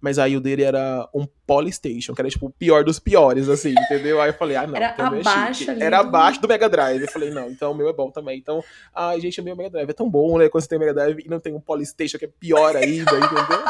Mas 0.00 0.18
aí 0.18 0.36
o 0.36 0.40
dele 0.40 0.62
era 0.62 1.08
um 1.14 1.26
Polystation, 1.46 2.14
que 2.14 2.20
era 2.20 2.30
tipo 2.30 2.46
o 2.46 2.50
pior 2.50 2.84
dos 2.84 2.98
piores, 2.98 3.48
assim, 3.48 3.74
entendeu? 3.76 4.20
Aí 4.20 4.30
eu 4.30 4.34
falei, 4.34 4.56
ah, 4.56 4.66
não, 4.66 4.76
Era 4.76 4.90
então 4.94 5.10
o 5.10 5.16
é 5.16 5.20
abaixo 5.20 5.70
ali 5.70 5.82
Era 5.82 6.02
do- 6.02 6.08
abaixo 6.08 6.40
do 6.40 6.48
Mega 6.48 6.68
Drive. 6.68 7.02
Eu 7.02 7.08
falei, 7.10 7.30
não, 7.30 7.50
então 7.50 7.72
o 7.72 7.74
meu 7.74 7.88
é 7.88 7.92
bom 7.92 8.10
também. 8.10 8.38
Então, 8.38 8.62
ai, 8.94 9.20
gente, 9.20 9.40
o 9.40 9.44
meu 9.44 9.54
Mega 9.56 9.70
Drive 9.70 9.90
é 9.90 9.92
tão 9.92 10.08
bom, 10.08 10.38
né? 10.38 10.48
Quando 10.48 10.62
você 10.62 10.68
tem 10.68 10.78
Mega 10.78 10.94
Drive 10.94 11.22
e 11.24 11.28
não 11.28 11.40
tem 11.40 11.52
um 11.54 11.60
Polystation, 11.60 12.18
que 12.18 12.24
é 12.24 12.30
pior 12.40 12.74
ainda, 12.76 13.12
entendeu? 13.16 13.64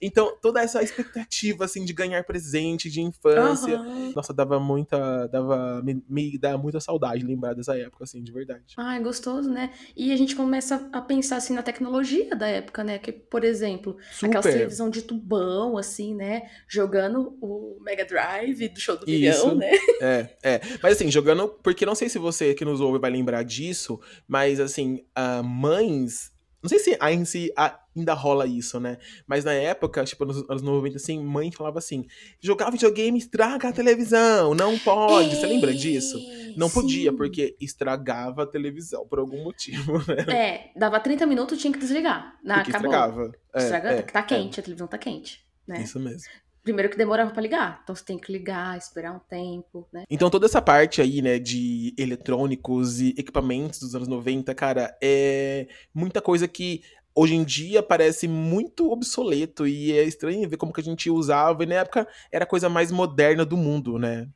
Então, 0.00 0.36
toda 0.40 0.62
essa 0.62 0.82
expectativa, 0.82 1.64
assim, 1.64 1.84
de 1.84 1.92
ganhar 1.92 2.24
presente 2.24 2.90
de 2.90 3.00
infância. 3.00 3.76
Aham. 3.76 4.12
Nossa, 4.14 4.32
dava 4.32 4.58
muita. 4.58 5.26
Dava. 5.28 5.82
Me, 5.82 6.02
me 6.08 6.38
dá 6.38 6.56
muita 6.56 6.80
saudade 6.80 7.24
lembrar 7.24 7.54
dessa 7.54 7.76
época, 7.76 8.04
assim, 8.04 8.22
de 8.22 8.32
verdade. 8.32 8.74
Ai, 8.76 9.00
gostoso, 9.00 9.50
né? 9.50 9.72
E 9.96 10.12
a 10.12 10.16
gente 10.16 10.34
começa 10.34 10.88
a 10.92 11.00
pensar 11.00 11.36
assim 11.36 11.54
na 11.54 11.62
tecnologia 11.62 12.34
da 12.34 12.48
época, 12.48 12.82
né? 12.82 12.98
Que, 12.98 13.12
por 13.12 13.44
exemplo, 13.44 13.96
aquelas 14.22 14.44
Super. 14.44 14.52
televisão 14.52 14.88
de 14.88 15.02
tubão, 15.02 15.76
assim, 15.76 16.14
né? 16.14 16.48
Jogando 16.68 17.36
o 17.40 17.78
Mega 17.82 18.04
Drive 18.04 18.68
do 18.68 18.80
show 18.80 18.96
do 18.96 19.06
milhão, 19.06 19.54
né? 19.54 19.70
É, 20.00 20.30
é. 20.42 20.60
Mas 20.82 20.94
assim, 20.94 21.10
jogando. 21.10 21.48
Porque 21.62 21.84
não 21.84 21.94
sei 21.94 22.08
se 22.08 22.18
você 22.18 22.54
que 22.54 22.64
nos 22.64 22.80
ouve 22.80 22.98
vai 22.98 23.10
lembrar 23.10 23.42
disso, 23.42 24.00
mas 24.26 24.58
assim, 24.58 25.04
ah, 25.14 25.42
mães 25.42 26.32
Não 26.62 26.68
sei 26.68 26.78
se 26.78 26.96
ainda, 27.00 27.24
se 27.24 27.52
ainda 27.96 28.12
rola 28.12 28.46
isso, 28.46 28.78
né? 28.78 28.98
Mas 29.26 29.44
na 29.44 29.52
época, 29.52 30.04
tipo, 30.04 30.24
nos 30.26 30.48
anos 30.48 30.60
90, 30.60 30.96
assim, 30.96 31.18
mãe 31.18 31.50
falava 31.50 31.78
assim: 31.78 32.06
jogar 32.38 32.70
videogame 32.70 33.18
estraga 33.18 33.68
a 33.68 33.72
televisão, 33.72 34.54
não 34.54 34.78
pode. 34.78 35.36
Você 35.36 35.46
lembra 35.46 35.72
disso? 35.72 36.18
Não 36.56 36.68
Sim. 36.68 36.74
podia, 36.74 37.12
porque 37.12 37.56
estragava 37.60 38.42
a 38.42 38.46
televisão 38.46 39.06
por 39.06 39.18
algum 39.18 39.42
motivo, 39.42 39.98
né? 40.06 40.70
É, 40.74 40.78
dava 40.78 41.00
30 41.00 41.26
minutos, 41.26 41.58
tinha 41.58 41.72
que 41.72 41.78
desligar. 41.78 42.38
Na, 42.44 42.56
Porque 42.56 42.70
acabou. 42.70 42.90
estragava. 42.92 43.32
É, 43.54 43.58
Estraga, 43.62 43.90
é, 43.92 44.02
tá 44.02 44.20
é. 44.20 44.22
quente, 44.22 44.60
a 44.60 44.62
televisão 44.62 44.86
tá 44.86 44.98
quente, 44.98 45.44
né? 45.66 45.82
Isso 45.82 45.98
mesmo. 45.98 46.28
Primeiro 46.62 46.90
que 46.90 46.96
demorava 46.98 47.30
pra 47.30 47.40
ligar, 47.42 47.80
então 47.82 47.94
você 47.94 48.04
tem 48.04 48.18
que 48.18 48.30
ligar, 48.30 48.76
esperar 48.76 49.12
um 49.14 49.18
tempo, 49.18 49.88
né? 49.92 50.04
Então 50.10 50.28
toda 50.28 50.44
essa 50.46 50.60
parte 50.60 51.00
aí, 51.00 51.22
né, 51.22 51.38
de 51.38 51.94
eletrônicos 51.96 53.00
e 53.00 53.14
equipamentos 53.16 53.80
dos 53.80 53.94
anos 53.94 54.06
90, 54.08 54.54
cara, 54.54 54.94
é 55.02 55.66
muita 55.94 56.20
coisa 56.20 56.46
que 56.46 56.82
hoje 57.14 57.34
em 57.34 57.44
dia 57.44 57.82
parece 57.82 58.28
muito 58.28 58.90
obsoleto 58.90 59.66
e 59.66 59.92
é 59.92 60.04
estranho 60.04 60.48
ver 60.48 60.58
como 60.58 60.72
que 60.72 60.80
a 60.80 60.84
gente 60.84 61.08
usava 61.10 61.62
e 61.62 61.66
na 61.66 61.76
época 61.76 62.06
era 62.30 62.44
a 62.44 62.48
coisa 62.48 62.68
mais 62.68 62.92
moderna 62.92 63.44
do 63.44 63.56
mundo, 63.56 63.98
né? 63.98 64.28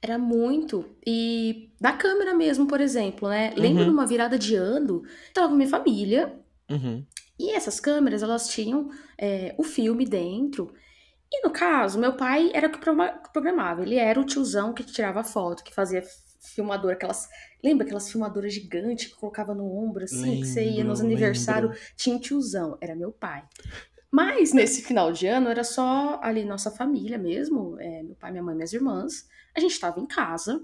Era 0.00 0.18
muito. 0.18 0.84
E 1.06 1.70
da 1.80 1.92
câmera 1.92 2.34
mesmo, 2.34 2.66
por 2.66 2.80
exemplo, 2.80 3.28
né? 3.28 3.54
Lembro 3.56 3.82
Uhum. 3.82 3.88
de 3.88 3.90
uma 3.92 4.06
virada 4.06 4.36
de 4.36 4.56
ano, 4.56 5.02
tava 5.32 5.48
com 5.48 5.54
minha 5.54 5.68
família, 5.68 6.34
Uhum. 6.68 7.04
e 7.38 7.50
essas 7.52 7.78
câmeras, 7.78 8.20
elas 8.22 8.48
tinham 8.48 8.90
é, 9.16 9.54
o 9.56 9.62
filme 9.62 10.04
dentro. 10.04 10.74
E 11.32 11.46
no 11.46 11.50
caso, 11.50 11.98
meu 11.98 12.14
pai 12.14 12.50
era 12.52 12.68
o 12.68 12.70
que 12.70 12.78
programava. 13.32 13.82
Ele 13.82 13.96
era 13.96 14.20
o 14.20 14.24
tiozão 14.24 14.74
que 14.74 14.84
tirava 14.84 15.24
foto, 15.24 15.64
que 15.64 15.74
fazia 15.74 16.02
filmadora, 16.54 16.94
aquelas. 16.94 17.28
Lembra 17.64 17.86
aquelas 17.86 18.10
filmadoras 18.10 18.52
gigantes 18.52 19.06
que 19.06 19.16
colocava 19.16 19.54
no 19.54 19.64
ombro, 19.64 20.04
assim, 20.04 20.40
que 20.40 20.46
você 20.46 20.62
ia 20.64 20.84
nos 20.84 21.00
Lembro, 21.00 21.14
aniversários, 21.14 21.70
lembro. 21.70 21.86
tinha 21.96 22.16
um 22.16 22.18
tiozão, 22.18 22.76
era 22.80 22.94
meu 22.94 23.12
pai. 23.12 23.42
Mas 24.10 24.52
nesse 24.52 24.82
final 24.82 25.10
de 25.10 25.26
ano 25.26 25.48
era 25.48 25.64
só 25.64 26.20
ali 26.22 26.44
nossa 26.44 26.70
família 26.70 27.16
mesmo, 27.16 27.80
é, 27.80 28.02
meu 28.02 28.14
pai, 28.16 28.30
minha 28.30 28.42
mãe, 28.42 28.54
minhas 28.54 28.72
irmãs. 28.72 29.26
A 29.56 29.60
gente 29.60 29.78
tava 29.80 30.00
em 30.00 30.06
casa, 30.06 30.62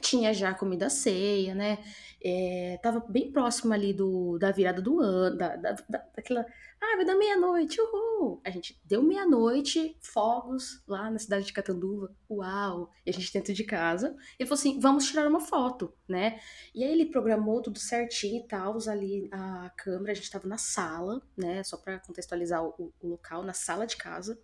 tinha 0.00 0.32
já 0.34 0.52
comida 0.54 0.90
ceia, 0.90 1.54
né? 1.54 1.78
É, 2.22 2.78
tava 2.82 3.00
bem 3.00 3.30
próximo 3.30 3.72
ali 3.74 3.92
do, 3.92 4.38
da 4.38 4.50
virada 4.50 4.80
do 4.80 5.00
ano, 5.00 5.36
da, 5.36 5.56
da, 5.56 5.72
da- 5.88 6.06
daquela. 6.16 6.44
Ah, 6.80 6.96
vai 6.96 7.04
dar 7.04 7.16
meia-noite, 7.16 7.80
uhul! 7.80 8.40
A 8.44 8.50
gente 8.50 8.78
deu 8.84 9.02
meia-noite, 9.02 9.96
fogos 10.00 10.82
lá 10.86 11.10
na 11.10 11.18
cidade 11.18 11.46
de 11.46 11.52
Catanduva, 11.52 12.14
uau! 12.30 12.90
E 13.06 13.10
a 13.10 13.12
gente 13.12 13.32
dentro 13.32 13.52
de 13.54 13.64
casa. 13.64 14.16
Ele 14.38 14.46
falou 14.48 14.58
assim: 14.58 14.78
vamos 14.80 15.06
tirar 15.06 15.26
uma 15.28 15.40
foto, 15.40 15.92
né? 16.08 16.40
E 16.74 16.82
aí 16.84 16.90
ele 16.92 17.06
programou 17.06 17.62
tudo 17.62 17.78
certinho 17.78 18.42
e 18.44 18.46
tal, 18.48 18.76
ali 18.88 19.28
a 19.32 19.70
câmera, 19.76 20.12
a 20.12 20.14
gente 20.14 20.30
tava 20.30 20.46
na 20.48 20.58
sala, 20.58 21.22
né? 21.36 21.62
Só 21.62 21.76
pra 21.76 21.98
contextualizar 22.00 22.62
o, 22.64 22.92
o 23.00 23.08
local, 23.08 23.42
na 23.42 23.52
sala 23.52 23.86
de 23.86 23.96
casa. 23.96 24.38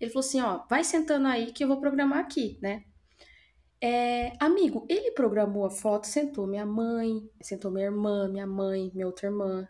Ele 0.00 0.10
falou 0.10 0.26
assim: 0.26 0.40
ó, 0.40 0.64
vai 0.68 0.84
sentando 0.84 1.26
aí 1.28 1.52
que 1.52 1.64
eu 1.64 1.68
vou 1.68 1.80
programar 1.80 2.20
aqui, 2.20 2.58
né? 2.62 2.84
É, 3.86 4.32
amigo, 4.40 4.86
ele 4.88 5.10
programou 5.10 5.66
a 5.66 5.70
foto, 5.70 6.06
sentou 6.06 6.46
minha 6.46 6.64
mãe, 6.64 7.22
sentou 7.42 7.70
minha 7.70 7.84
irmã, 7.84 8.26
minha 8.28 8.46
mãe, 8.46 8.90
minha 8.94 9.06
outra 9.06 9.26
irmã. 9.26 9.68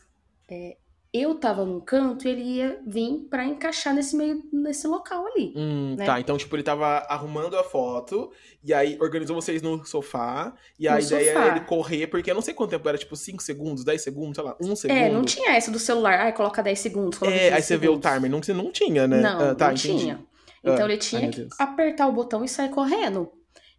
É, 0.48 0.76
eu 1.12 1.34
tava 1.34 1.64
num 1.64 1.80
canto 1.80 2.28
e 2.28 2.30
ele 2.30 2.42
ia 2.42 2.80
vir 2.86 3.26
pra 3.28 3.44
encaixar 3.44 3.92
nesse 3.92 4.14
meio, 4.16 4.40
nesse 4.52 4.86
local 4.86 5.26
ali. 5.26 5.52
Hum, 5.56 5.96
Né? 5.98 6.04
Tá, 6.06 6.20
então, 6.20 6.36
tipo, 6.38 6.54
ele 6.54 6.62
tava 6.62 6.86
arrumando 7.08 7.56
a 7.56 7.64
foto, 7.64 8.30
e 8.62 8.72
aí 8.72 8.96
organizou 9.00 9.34
vocês 9.34 9.60
no 9.62 9.84
sofá, 9.84 10.54
e 10.78 10.88
No 10.88 10.94
a 10.94 11.00
ideia 11.00 11.32
sofá. 11.32 11.40
era 11.46 11.56
ele 11.56 11.64
correr, 11.66 12.06
porque 12.06 12.30
eu 12.30 12.34
não 12.36 12.42
sei 12.42 12.54
quanto 12.54 12.70
tempo 12.70 12.88
era, 12.88 12.96
tipo, 12.98 13.16
5 13.16 13.42
segundos, 13.42 13.84
10 13.84 14.00
segundos, 14.00 14.36
sei 14.36 14.44
lá, 14.44 14.56
1 14.60 14.76
segundo. 14.76 14.96
É, 14.96 15.10
não 15.10 15.24
tinha 15.24 15.56
essa 15.56 15.72
do 15.72 15.78
celular, 15.80 16.20
ai, 16.20 16.32
coloca 16.32 16.62
10 16.62 16.78
segundos, 16.78 17.18
coloca 17.18 17.36
É, 17.36 17.50
15 17.50 17.54
aí 17.56 17.62
você 17.62 17.76
vê 17.76 17.88
o 17.88 17.90
segundos. 17.92 18.12
timer, 18.12 18.30
não, 18.30 18.42
você 18.42 18.52
não 18.52 18.70
tinha, 18.70 19.06
né? 19.08 19.20
Não, 19.22 19.40
Ah, 19.50 19.54
tá, 19.56 19.66
não 19.66 19.74
entendi. 19.74 19.98
tinha. 19.98 20.24
Então 20.62 20.74
Ah, 20.74 20.84
ele 20.84 20.92
ai, 20.92 20.98
tinha 20.98 21.20
meu 21.22 21.30
que 21.30 21.48
apertar 21.58 22.06
o 22.08 22.12
botão 22.12 22.44
e 22.44 22.48
sair 22.48 22.70
correndo. 22.70 23.30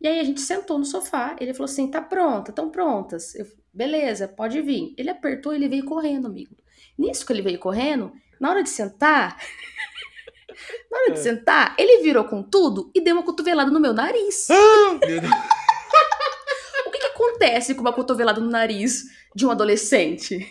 E 0.01 0.07
aí 0.07 0.19
a 0.19 0.23
gente 0.23 0.41
sentou 0.41 0.77
no 0.77 0.85
sofá, 0.85 1.35
ele 1.39 1.53
falou 1.53 1.65
assim: 1.65 1.89
tá 1.89 2.01
pronta, 2.01 2.51
estão 2.51 2.69
prontas. 2.69 3.33
Eu, 3.35 3.45
beleza, 3.73 4.27
pode 4.27 4.61
vir. 4.61 4.93
Ele 4.97 5.09
apertou, 5.09 5.53
ele 5.53 5.67
veio 5.67 5.85
correndo, 5.85 6.27
amigo. 6.27 6.55
Nisso 6.97 7.25
que 7.25 7.33
ele 7.33 7.41
veio 7.41 7.59
correndo, 7.59 8.11
na 8.39 8.49
hora 8.49 8.63
de 8.63 8.69
sentar, 8.69 9.37
na 10.91 10.97
hora 10.97 11.11
de 11.11 11.19
É. 11.19 11.21
sentar, 11.23 11.75
ele 11.77 12.01
virou 12.03 12.23
com 12.25 12.41
tudo 12.43 12.91
e 12.95 13.01
deu 13.01 13.15
uma 13.15 13.23
cotovelada 13.23 13.71
no 13.71 13.79
meu 13.79 13.93
nariz. 13.93 14.47
Meu 14.49 14.99
Deus. 14.99 15.23
O 16.87 16.91
que, 16.91 16.99
que 16.99 17.07
acontece 17.07 17.73
com 17.75 17.81
uma 17.81 17.91
cotovelada 17.93 18.39
no 18.39 18.49
nariz 18.49 19.03
de 19.35 19.45
um 19.45 19.51
adolescente? 19.51 20.47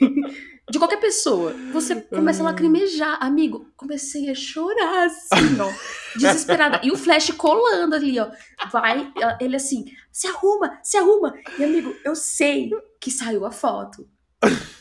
De 0.70 0.78
qualquer 0.78 0.98
pessoa. 0.98 1.52
Você 1.72 2.00
começa 2.00 2.42
a 2.42 2.46
lacrimejar. 2.46 3.18
Amigo, 3.22 3.70
comecei 3.76 4.30
a 4.30 4.34
chorar, 4.34 5.06
assim, 5.06 5.60
ó. 5.60 5.70
Desesperada. 6.16 6.80
E 6.82 6.90
o 6.90 6.96
flash 6.96 7.30
colando 7.32 7.94
ali, 7.94 8.18
ó. 8.18 8.30
Vai, 8.72 9.12
ele 9.40 9.56
assim, 9.56 9.84
se 10.10 10.26
arruma, 10.26 10.78
se 10.82 10.96
arruma. 10.96 11.34
E, 11.58 11.64
amigo, 11.64 11.94
eu 12.04 12.14
sei 12.14 12.70
que 12.98 13.10
saiu 13.10 13.44
a 13.44 13.50
foto. 13.50 14.08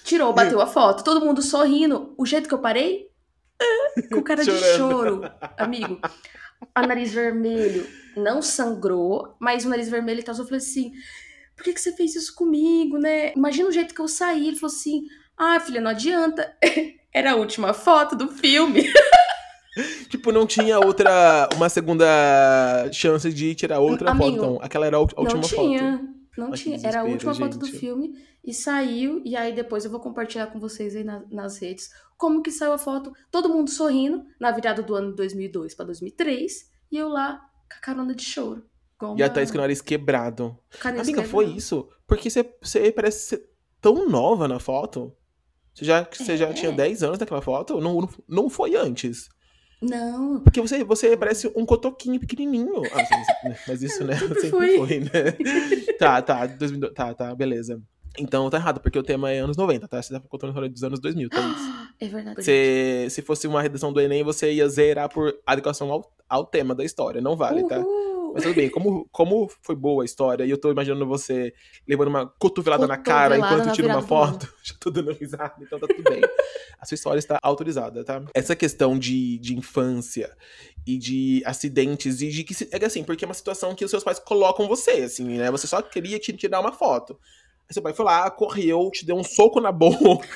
Tirou, 0.06 0.32
bateu 0.34 0.62
a 0.62 0.68
foto. 0.68 1.04
Todo 1.04 1.26
mundo 1.26 1.42
sorrindo. 1.42 2.14
O 2.18 2.26
jeito 2.26 2.48
que 2.48 2.54
eu 2.54 2.60
parei? 2.60 3.10
Com 4.12 4.22
cara 4.22 4.44
de 4.44 4.52
choro. 4.78 5.22
Amigo, 5.58 6.00
a 6.74 6.88
nariz 6.88 7.14
vermelho 7.14 7.86
não 8.16 8.42
sangrou, 8.42 9.36
mas 9.40 9.66
o 9.66 9.70
nariz 9.70 9.90
vermelho 9.90 10.20
e 10.20 10.24
tal. 10.24 10.36
Eu 10.36 10.46
falei 10.46 10.58
assim: 10.58 10.92
por 11.56 11.64
que, 11.64 11.74
que 11.74 11.82
você 11.82 11.92
fez 11.94 12.16
isso 12.16 12.34
comigo, 12.36 12.98
né? 12.98 13.34
Imagina 13.34 13.70
o 13.70 13.72
jeito 13.72 13.94
que 13.94 14.02
eu 14.02 14.08
saí. 14.08 14.48
Ele 14.48 14.58
falou 14.58 14.74
assim: 14.74 15.04
ah, 15.38 15.60
filha, 15.60 15.82
não 15.82 15.92
adianta. 15.92 16.56
Era 17.14 17.34
a 17.34 17.36
última 17.36 17.74
foto 17.74 18.16
do 18.16 18.28
filme. 18.30 18.84
Tipo, 20.08 20.32
não 20.32 20.46
tinha 20.46 20.80
outra, 20.80 21.50
uma 21.56 21.68
segunda 21.68 22.88
chance 22.92 23.32
de 23.34 23.56
tirar 23.56 23.80
outra 23.80 24.12
Amigo, 24.12 24.26
foto, 24.26 24.36
então. 24.38 24.60
Aquela 24.62 24.86
era 24.86 24.98
a 24.98 25.00
última 25.00 25.24
não 25.34 25.42
tinha. 25.42 25.98
foto. 25.98 26.10
Não 26.38 26.52
que 26.52 26.58
tinha. 26.60 26.80
Era 26.84 27.02
a 27.02 27.04
última 27.04 27.34
foto 27.34 27.58
do 27.58 27.66
gente. 27.66 27.80
filme 27.80 28.14
e 28.46 28.54
saiu. 28.54 29.20
E 29.26 29.36
aí 29.36 29.52
depois 29.54 29.84
eu 29.84 29.90
vou 29.90 30.00
compartilhar 30.00 30.46
com 30.48 30.60
vocês 30.60 30.96
aí 30.96 31.04
na- 31.04 31.24
nas 31.32 31.58
redes 31.58 31.90
como 32.18 32.44
que 32.44 32.52
saiu 32.52 32.74
a 32.74 32.78
foto. 32.78 33.12
Todo 33.32 33.50
mundo 33.50 33.72
sorrindo 33.72 34.24
na 34.40 34.52
virada 34.52 34.84
do 34.84 34.94
ano 34.94 35.10
de 35.10 35.16
2002 35.16 35.74
pra 35.74 35.86
2003 35.86 36.70
e 36.92 36.98
eu 36.98 37.10
lá 37.10 37.38
com 37.38 37.78
a 37.78 37.82
carona 37.82 38.14
de 38.14 38.24
choro. 38.24 38.64
com 38.96 39.16
E 39.18 39.24
a 39.24 39.26
uma 39.26 39.30
Thaís 39.34 39.50
com 39.50 39.58
o 39.58 39.62
nariz 39.62 39.82
quebrado. 39.82 40.56
Amiga, 40.84 41.24
foi 41.24 41.46
quebrada. 41.46 41.58
isso? 41.58 41.90
Porque 42.06 42.30
você 42.30 42.44
parece 42.92 43.26
ser 43.28 43.44
tão 43.82 44.08
nova 44.08 44.48
na 44.48 44.60
foto. 44.60 45.12
Você 45.74 45.86
já, 45.86 46.08
você 46.12 46.38
já 46.38 46.50
É. 46.50 46.54
tinha 46.54 46.72
10 46.72 47.04
anos 47.04 47.20
naquela 47.20 47.42
foto? 47.42 47.80
Não, 47.80 48.08
não, 48.28 48.50
foi 48.50 48.76
antes. 48.76 49.28
Não, 49.82 50.40
Porque 50.40 50.62
você, 50.62 50.82
você 50.84 51.18
parece 51.18 51.52
um 51.56 51.66
cotoquinho 51.66 52.20
pequenininho. 52.20 52.84
Ah, 52.94 53.04
mas, 53.44 53.60
mas 53.68 53.84
isso, 53.84 54.04
né? 54.06 54.16
Sempre 54.18 54.50
fui. 54.50 54.78
foi, 54.78 55.00
né? 55.00 55.10
tá, 56.00 56.22
tá, 56.22 56.46
2002, 56.46 56.94
tá, 56.94 57.14
tá, 57.14 57.36
beleza. 57.36 57.82
Então 58.18 58.48
tá 58.50 58.58
errado, 58.58 58.80
porque 58.80 58.98
o 58.98 59.04
tema 59.04 59.32
é 59.32 59.40
anos 59.40 59.58
90, 59.58 59.88
tá? 59.88 60.02
Você 60.02 60.14
tá 60.14 60.22
contando 60.30 60.50
a 60.50 60.52
história 60.52 60.70
dos 60.70 60.84
anos 60.84 61.00
2000, 61.02 61.30
tá 61.30 61.40
isso? 61.40 61.88
é 62.00 62.08
verdade. 62.08 62.44
Você, 62.44 63.08
se 63.10 63.22
fosse 63.24 63.48
uma 63.48 63.62
redação 63.62 63.92
do 63.92 64.00
Enem, 64.00 64.24
você 64.24 64.54
ia 64.54 64.70
zerar 64.70 65.10
por 65.10 65.34
adequação 65.46 65.92
ao, 65.92 66.10
ao 66.30 66.46
tema 66.46 66.74
da 66.76 66.86
história. 66.86 67.20
Não 67.20 67.36
vale, 67.36 67.68
tá? 67.68 67.84
Mas 68.34 68.42
tudo 68.42 68.56
bem, 68.56 68.68
como, 68.68 69.08
como 69.12 69.48
foi 69.62 69.76
boa 69.76 70.04
a 70.04 70.06
história, 70.06 70.44
e 70.44 70.50
eu 70.50 70.58
tô 70.58 70.72
imaginando 70.72 71.06
você 71.06 71.54
levando 71.88 72.08
uma 72.08 72.26
cotovelada, 72.26 72.88
na 72.88 72.98
cara 72.98 73.36
Cotovelada 73.36 73.62
enquanto 73.62 73.76
tira 73.76 73.88
uma 73.88 74.02
foto, 74.02 74.52
já 74.64 74.74
tô 74.80 74.90
dando 74.90 75.12
risada, 75.12 75.54
então 75.62 75.80
tá 75.80 75.86
tudo 75.86 76.04
bem. 76.10 76.22
A 76.80 76.86
sua 76.86 76.96
história 76.96 77.20
está 77.20 77.40
autorizada, 77.44 78.04
tá? 78.04 78.24
Essa 78.34 78.56
questão 78.56 78.98
de, 78.98 79.38
de 79.38 79.56
infância 79.56 80.36
e 80.86 80.98
de 80.98 81.44
acidentes 81.46 82.22
e 82.22 82.30
de 82.30 82.44
que 82.44 82.56
é 82.72 82.84
assim, 82.84 83.04
porque 83.04 83.24
é 83.24 83.28
uma 83.28 83.36
situação 83.36 83.76
que 83.76 83.86
os 83.86 83.92
seus 83.92 84.04
pais 84.04 84.18
colocam 84.18 84.68
você, 84.68 85.04
assim, 85.04 85.38
né? 85.38 85.52
Você 85.52 85.68
só 85.68 85.80
queria 85.84 86.18
te 86.18 86.34
tirar 86.34 86.60
uma 86.60 86.74
foto. 86.74 87.20
Aí 87.70 87.74
seu 87.74 87.84
pai 87.84 87.94
foi 87.94 88.04
lá, 88.04 88.32
correu, 88.32 88.90
te 88.92 89.06
deu 89.06 89.16
um 89.16 89.24
soco 89.24 89.62
na 89.62 89.72
boca, 89.72 90.28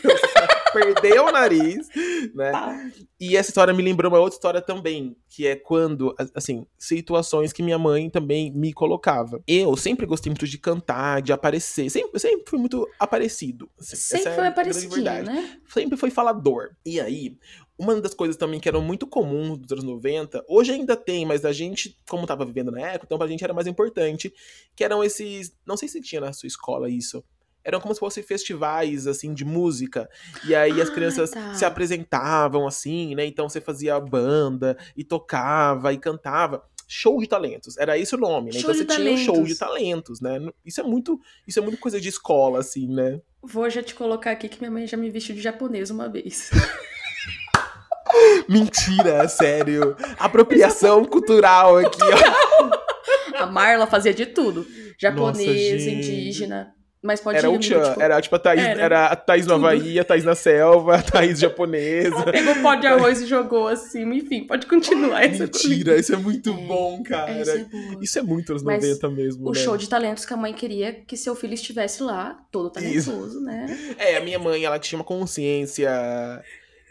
perdeu 0.78 1.26
o 1.26 1.32
nariz, 1.32 1.88
né? 2.34 2.52
Tá. 2.52 2.90
E 3.20 3.36
essa 3.36 3.50
história 3.50 3.74
me 3.74 3.82
lembrou 3.84 4.12
uma 4.12 4.20
outra 4.20 4.36
história 4.36 4.62
também, 4.62 5.16
que 5.30 5.46
é 5.48 5.56
quando, 5.56 6.16
assim, 6.36 6.66
situações 6.78 7.52
que 7.52 7.64
minha 7.64 7.78
mãe 7.78 8.10
também 8.10 8.52
me 8.52 8.72
colocava. 8.74 9.42
Eu 9.48 9.76
sempre 9.76 10.06
gostei 10.06 10.30
muito 10.30 10.48
de 10.48 10.58
cantar, 10.58 11.22
de 11.22 11.34
aparecer, 11.34 11.90
sempre, 11.90 12.20
sempre 12.20 12.44
fui 12.50 12.60
muito 12.60 12.88
aparecido. 13.00 13.70
assim, 13.80 13.96
Sempre 13.96 14.30
é 14.32 14.36
foi 14.36 14.48
a 14.48 14.50
grande 14.50 14.52
aparecidinho, 14.52 15.04
verdade. 15.04 15.26
né? 15.28 15.60
Sempre 15.68 15.98
foi 15.98 16.10
falador. 16.10 16.72
E 16.86 17.00
aí, 17.00 17.38
uma 17.78 18.00
das 18.02 18.14
coisas 18.14 18.36
também 18.36 18.60
que 18.60 18.68
eram 18.68 18.82
muito 18.82 19.06
comuns 19.06 19.58
dos 19.60 19.72
anos 19.72 19.84
90, 19.84 20.44
hoje 20.48 20.72
ainda 20.72 20.96
tem, 20.96 21.26
mas 21.26 21.46
a 21.46 21.52
gente, 21.52 21.96
como 22.10 22.26
tava 22.26 22.46
vivendo 22.46 22.72
na 22.72 22.82
época, 22.82 23.06
então 23.06 23.18
pra 23.18 23.28
gente 23.28 23.44
era 23.44 23.54
mais 23.54 23.68
importante, 23.68 24.34
que 24.76 24.84
eram 24.84 25.04
esses, 25.04 25.54
não 25.66 25.78
sei 25.78 25.88
se 25.88 26.02
tinha 26.02 26.22
na 26.22 26.34
sua 26.34 26.48
escola 26.48 26.90
isso, 26.90 27.24
eram 27.68 27.82
como 27.82 27.94
se 27.94 28.00
fossem 28.00 28.24
festivais, 28.24 29.06
assim, 29.08 29.34
de 29.34 29.44
música. 29.44 30.10
E 30.48 30.56
aí 30.56 30.80
as 30.82 30.90
Ah, 30.90 30.94
crianças 30.94 31.32
tá. 31.32 31.54
se 31.54 31.66
apresentavam, 31.66 32.66
assim, 32.66 33.14
né? 33.14 33.26
Então 33.26 33.50
você 33.50 33.60
fazia 33.60 34.00
banda 34.00 34.78
e 34.96 35.04
tocava 35.04 35.92
e 35.92 35.98
cantava. 35.98 36.64
show 36.90 37.20
de 37.20 37.28
talentos. 37.28 37.78
Era 37.78 37.98
esse 37.98 38.16
o 38.16 38.18
nome, 38.18 38.54
né? 38.54 38.60
Show 38.62 38.72
então 38.72 38.74
você 38.74 38.86
tinha 38.86 39.12
um 39.12 39.18
show 39.18 39.44
de 39.44 39.56
talentos, 39.58 40.22
né? 40.22 40.40
Isso 40.66 40.80
é 40.80 40.84
muito, 40.86 41.20
isso 41.46 41.60
é 41.60 41.62
muito 41.62 41.78
coisa 41.78 42.00
de 42.00 42.08
escola, 42.08 42.60
assim, 42.60 42.88
né? 42.88 43.20
Vou 43.44 43.70
já 43.70 43.84
te 43.84 43.94
colocar 43.94 44.32
aqui 44.32 44.48
que 44.48 44.58
minha 44.62 44.72
mãe 44.72 44.88
já 44.88 44.96
me 44.96 45.10
vestiu 45.10 45.36
de 45.36 45.42
japonês 45.42 45.90
uma 45.92 46.08
vez. 46.08 46.50
Mentira, 48.48 49.28
sério. 49.28 49.96
Apropriação 50.18 51.04
cultural 51.04 51.78
aqui, 51.78 52.00
ó. 52.02 52.88
A 53.44 53.46
Marla 53.46 53.86
fazia 53.86 54.14
de 54.14 54.26
tudo. 54.26 54.66
Japonês, 54.98 55.84
gente. 55.84 56.08
indígena. 56.10 56.74
Mas 57.02 57.22
pode 57.22 57.38
Era 57.38 57.48
ir, 57.48 57.56
o 57.56 57.60
Tchan, 57.60 57.84
tipo, 57.90 58.02
era 58.02 58.22
tipo 58.22 58.36
a 58.36 58.40
Thaís, 58.40 58.62
era 58.62 58.82
era 58.82 59.06
a 59.08 59.16
Thaís 59.16 59.46
no 59.46 59.54
tudo. 59.54 59.66
Havaí, 59.68 60.00
a 60.00 60.04
Thaís 60.04 60.24
na 60.24 60.34
selva, 60.36 60.96
a 60.96 61.02
Thaís 61.02 61.40
japonesa. 61.40 62.16
Ela 62.16 62.32
pegou 62.34 62.54
o 62.54 62.62
pó 62.62 62.76
de 62.76 62.88
arroz 62.88 63.22
e 63.22 63.28
jogou 63.28 63.68
assim, 63.68 64.04
enfim, 64.16 64.46
pode 64.48 64.66
continuar. 64.66 65.24
essa 65.24 65.44
Mentira, 65.44 65.96
isso 65.98 66.14
é 66.14 66.18
muito 66.18 66.50
É, 66.50 66.54
bom, 66.54 67.04
cara. 67.04 67.32
É, 67.32 67.42
isso 67.42 67.52
é. 67.52 67.66
Isso 68.02 68.20
é 68.20 68.22
muito 68.24 68.52
anos 68.52 68.64
Mas 68.64 68.84
90 68.84 69.10
mesmo, 69.12 69.48
O 69.48 69.54
né? 69.54 69.60
show 69.60 69.78
de 69.78 69.88
talentos 69.88 70.26
que 70.26 70.34
a 70.34 70.38
mãe 70.38 70.54
queria 70.54 70.92
que 70.92 71.16
seu 71.16 71.36
filho 71.36 71.54
estivesse 71.54 72.02
lá, 72.02 72.40
todo 72.52 72.70
talentoso, 72.72 73.40
né? 73.42 73.68
É, 73.98 74.18
a 74.18 74.22
minha 74.22 74.40
mãe, 74.40 74.66
ela 74.66 74.80
tinha 74.80 74.98
uma 74.98 75.06
consciência 75.06 75.90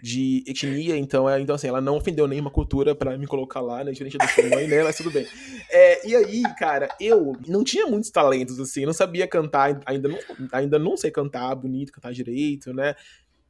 de 0.03 0.45
etnia, 0.47 0.97
então, 0.97 1.29
é, 1.29 1.41
então 1.41 1.55
assim, 1.55 1.69
ela 1.69 1.81
não 1.81 1.97
ofendeu 1.97 2.29
nenhuma 2.29 2.51
cultura 2.51 2.95
pra 2.95 3.17
me 3.17 3.27
colocar 3.27 3.61
lá, 3.61 3.83
né? 3.83 3.93
Diferente 3.93 4.19
da 4.19 4.29
sua 4.29 4.45
mãe, 4.49 4.67
né? 4.67 4.83
Mas 4.83 4.97
tudo 4.97 5.11
bem. 5.11 5.27
É, 5.71 6.07
e 6.07 6.15
aí, 6.15 6.43
cara, 6.59 6.89
eu 7.01 7.35
não 7.47 7.65
tinha 7.65 7.87
muitos 7.87 8.11
talentos, 8.11 8.61
assim, 8.61 8.85
não 8.85 8.93
sabia 8.93 9.27
cantar, 9.27 9.81
ainda 9.87 10.09
não, 10.09 10.19
ainda 10.53 10.79
não 10.79 10.97
sei 10.97 11.11
cantar 11.11 11.55
bonito, 11.55 11.93
cantar 11.93 12.13
direito, 12.13 12.73
né? 12.73 12.95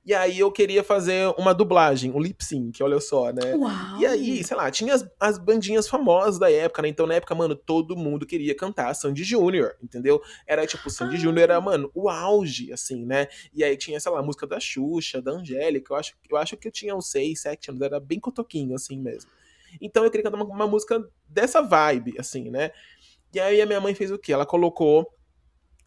E 0.06 0.14
aí 0.14 0.38
eu 0.38 0.52
queria 0.52 0.84
fazer 0.84 1.34
uma 1.36 1.52
dublagem, 1.52 2.12
um 2.12 2.20
lip 2.20 2.44
sync, 2.44 2.80
olha 2.80 3.00
só, 3.00 3.32
né? 3.32 3.56
Uau! 3.56 4.00
E 4.00 4.06
aí, 4.06 4.44
sei 4.44 4.56
lá, 4.56 4.70
tinha 4.70 4.94
as, 4.94 5.04
as 5.18 5.36
bandinhas 5.36 5.88
famosas 5.88 6.38
da 6.38 6.48
época, 6.48 6.80
né? 6.80 6.88
Então, 6.88 7.08
na 7.08 7.14
época, 7.14 7.34
mano, 7.34 7.56
todo 7.56 7.96
mundo 7.96 8.24
queria 8.24 8.54
cantar 8.54 8.94
Sandy 8.94 9.24
Júnior, 9.24 9.74
entendeu? 9.82 10.22
Era 10.46 10.64
tipo, 10.64 10.88
Sandy 10.88 11.16
Ah. 11.16 11.18
Júnior 11.18 11.42
era, 11.42 11.60
mano, 11.60 11.90
o 11.92 12.08
auge, 12.08 12.72
assim, 12.72 13.04
né? 13.04 13.26
E 13.52 13.64
aí 13.64 13.76
tinha, 13.76 13.98
sei 13.98 14.12
lá, 14.12 14.20
a 14.20 14.22
música 14.22 14.46
da 14.46 14.60
Xuxa, 14.60 15.20
da 15.20 15.32
Angélica. 15.32 15.92
Eu 15.92 15.96
acho, 15.96 16.14
eu 16.30 16.36
acho 16.36 16.56
que 16.56 16.68
eu 16.68 16.72
tinha 16.72 16.94
uns 16.94 17.10
6, 17.10 17.40
7 17.40 17.70
anos, 17.70 17.82
era 17.82 17.98
bem 17.98 18.20
cotoquinho, 18.20 18.76
assim 18.76 19.00
mesmo. 19.00 19.28
Então 19.80 20.04
eu 20.04 20.10
queria 20.12 20.22
cantar 20.22 20.36
uma, 20.40 20.46
uma 20.54 20.68
música 20.68 21.04
dessa 21.28 21.60
vibe, 21.60 22.14
assim, 22.16 22.48
né? 22.48 22.70
E 23.34 23.40
aí 23.40 23.60
a 23.60 23.66
minha 23.66 23.80
mãe 23.80 23.92
fez 23.92 24.12
o 24.12 24.18
quê? 24.18 24.32
Ela 24.32 24.46
colocou 24.46 25.12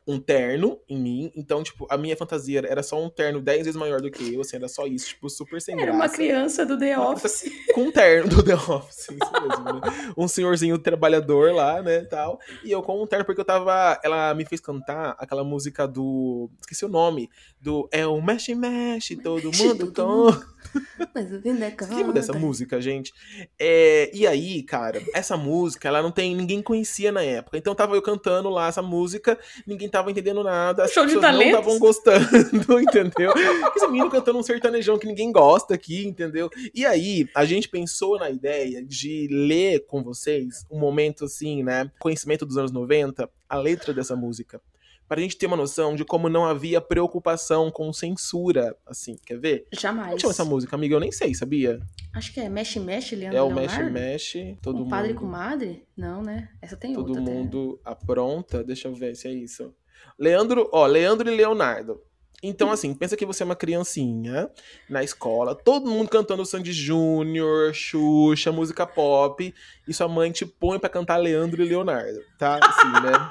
um 0.10 0.20
terno 0.20 0.80
em 0.89 0.98
mim. 0.98 1.32
Então, 1.36 1.62
tipo, 1.62 1.86
a 1.88 1.96
minha 1.96 2.18
fantasia 2.18 2.63
era 2.68 2.82
só 2.82 3.00
um 3.01 3.10
terno 3.10 3.39
10 3.39 3.66
vezes 3.66 3.75
maior 3.75 4.01
do 4.01 4.10
que 4.10 4.34
eu, 4.34 4.42
assim, 4.42 4.56
era 4.56 4.68
só 4.68 4.88
isso, 4.88 5.10
tipo, 5.10 5.30
super 5.30 5.62
sem 5.62 5.75
Era 5.75 5.84
graça 5.84 5.98
uma 5.98 6.10
criança 6.10 6.66
do 6.66 6.80
The 6.80 6.98
Office. 6.98 7.44
com 7.75 7.84
um 7.84 7.92
terno 7.92 8.28
do 8.28 8.42
The 8.42 8.56
Office, 8.56 9.10
isso 9.10 9.32
mesmo, 9.48 9.63
né? 9.66 10.13
Um 10.18 10.28
senhorzinho 10.28 10.80
trabalhador 10.80 11.54
lá, 11.54 11.84
né, 11.84 12.01
tal. 12.06 12.39
E 12.63 12.72
eu 12.72 12.82
com 12.82 13.04
um 13.04 13.06
terno, 13.06 13.24
porque 13.24 13.39
eu 13.39 13.46
tava... 13.46 14.00
Ela 14.04 14.34
me 14.34 14.46
fez 14.46 14.60
cantar 14.60 15.16
aquela 15.20 15.44
música 15.44 15.88
do... 15.88 16.50
Esqueci 16.60 16.84
o 16.86 16.89
nome. 16.89 17.30
Do 17.62 17.88
É 17.92 18.08
o 18.08 18.20
Mexe 18.20 18.56
Mexe, 18.56 19.16
todo 19.16 19.46
Mexe, 19.46 19.63
mundo 19.63 19.92
todo 19.92 20.32
com... 20.34 20.60
Mas 21.16 21.32
eu 21.32 21.42
ainda 21.46 21.70
Você 21.70 21.94
lembra 21.94 22.13
dessa 22.13 22.34
música, 22.34 22.82
gente? 22.82 23.13
É, 23.60 24.12
e 24.13 24.25
aí, 24.25 24.62
cara, 24.63 25.01
essa 25.13 25.38
música, 25.38 25.88
ela 25.88 26.01
não 26.01 26.12
tem... 26.12 26.36
Ninguém 26.36 26.62
conhecia 26.63 27.12
na 27.12 27.22
época. 27.22 27.58
Então 27.58 27.75
tava 27.75 27.96
eu 27.96 28.01
cantando 28.01 28.50
lá 28.50 28.68
essa 28.68 28.82
música, 28.82 29.38
ninguém 29.66 29.88
tava 29.88 29.99
entendendo 30.08 30.44
nada. 30.44 30.84
As 30.84 30.91
Show 30.91 31.03
pessoas 31.06 31.24
não 31.24 31.41
estavam 31.41 31.79
gostando, 31.79 32.79
entendeu? 32.79 33.34
Esse 33.75 33.88
menino 33.88 34.10
cantando 34.10 34.38
um 34.39 34.44
sertanejão 34.44 34.98
que 35.00 35.08
ninguém 35.08 35.32
gosta 35.32 35.74
aqui, 35.74 36.06
entendeu? 36.08 36.50
E 36.74 36.86
aí, 36.86 37.27
a 37.36 37.44
gente 37.46 37.68
pensou 37.68 38.18
na 38.20 38.29
ideia 38.29 38.84
de 38.84 39.27
ler 39.32 39.86
com 39.88 40.03
vocês 40.03 40.65
um 40.72 40.79
momento 40.79 41.25
assim, 41.25 41.63
né? 41.63 41.91
Conhecimento 42.00 42.46
dos 42.46 42.58
anos 42.58 42.72
90, 42.72 43.29
a 43.50 43.58
letra 43.58 43.94
dessa 43.94 44.15
música. 44.15 44.62
Pra 45.08 45.20
gente 45.20 45.36
ter 45.38 45.48
uma 45.48 45.58
noção 45.58 45.96
de 45.96 46.06
como 46.06 46.29
não 46.29 46.46
havia 46.46 46.79
preocupação 46.79 47.72
com 47.72 47.91
censura, 47.91 48.75
assim, 48.86 49.18
quer 49.25 49.39
ver? 49.39 49.65
Como 49.72 49.82
Jamais. 49.82 50.22
chama 50.22 50.32
essa 50.32 50.46
música, 50.46 50.75
amiga? 50.75 50.94
Eu 50.94 51.00
nem 51.00 51.12
sei, 51.12 51.34
sabia? 51.34 51.79
Acho 52.13 52.32
que 52.32 52.39
é 52.39 52.48
Mexe 52.48 52.79
Mexe, 52.79 53.15
Leandro 53.15 53.36
É 53.39 53.41
o? 53.41 53.50
Mexe 53.51 53.82
Mexe, 53.86 54.58
todo 54.62 54.84
um 54.84 54.88
padre 54.88 55.13
mundo. 55.13 55.20
com 55.22 55.25
madre? 55.25 55.84
Não, 55.98 56.22
né? 56.22 56.50
Essa 56.62 56.77
tem 56.77 56.94
Todo 56.94 57.08
outra. 57.08 57.24
até. 57.24 57.32
mundo 57.32 57.79
apronta. 57.84 58.63
Deixa 58.63 58.88
eu 58.88 58.94
ver 58.94 59.15
se 59.15 59.27
é 59.27 59.34
isso. 59.34 59.74
Leandro, 60.18 60.70
ó, 60.72 60.86
Leandro 60.86 61.29
e 61.32 61.36
Leonardo. 61.36 62.01
Então, 62.41 62.72
assim, 62.72 62.94
pensa 62.94 63.18
que 63.18 63.25
você 63.25 63.44
é 63.44 63.46
uma 63.46 63.56
criancinha 63.56 64.50
na 64.89 65.03
escola, 65.03 65.53
todo 65.53 65.89
mundo 65.89 66.10
cantando 66.10 66.46
Sandy 66.46 66.72
Júnior, 66.72 67.74
Xuxa, 67.74 68.51
música 68.51 68.86
pop, 68.86 69.53
e 69.88 69.94
sua 69.94 70.08
mãe 70.08 70.32
te 70.32 70.46
põe 70.46 70.79
pra 70.79 70.89
cantar 70.89 71.18
Leandro 71.18 71.62
e 71.62 71.68
Leonardo, 71.68 72.22
tá? 72.38 72.60
Assim, 72.63 72.91
né? 72.91 73.29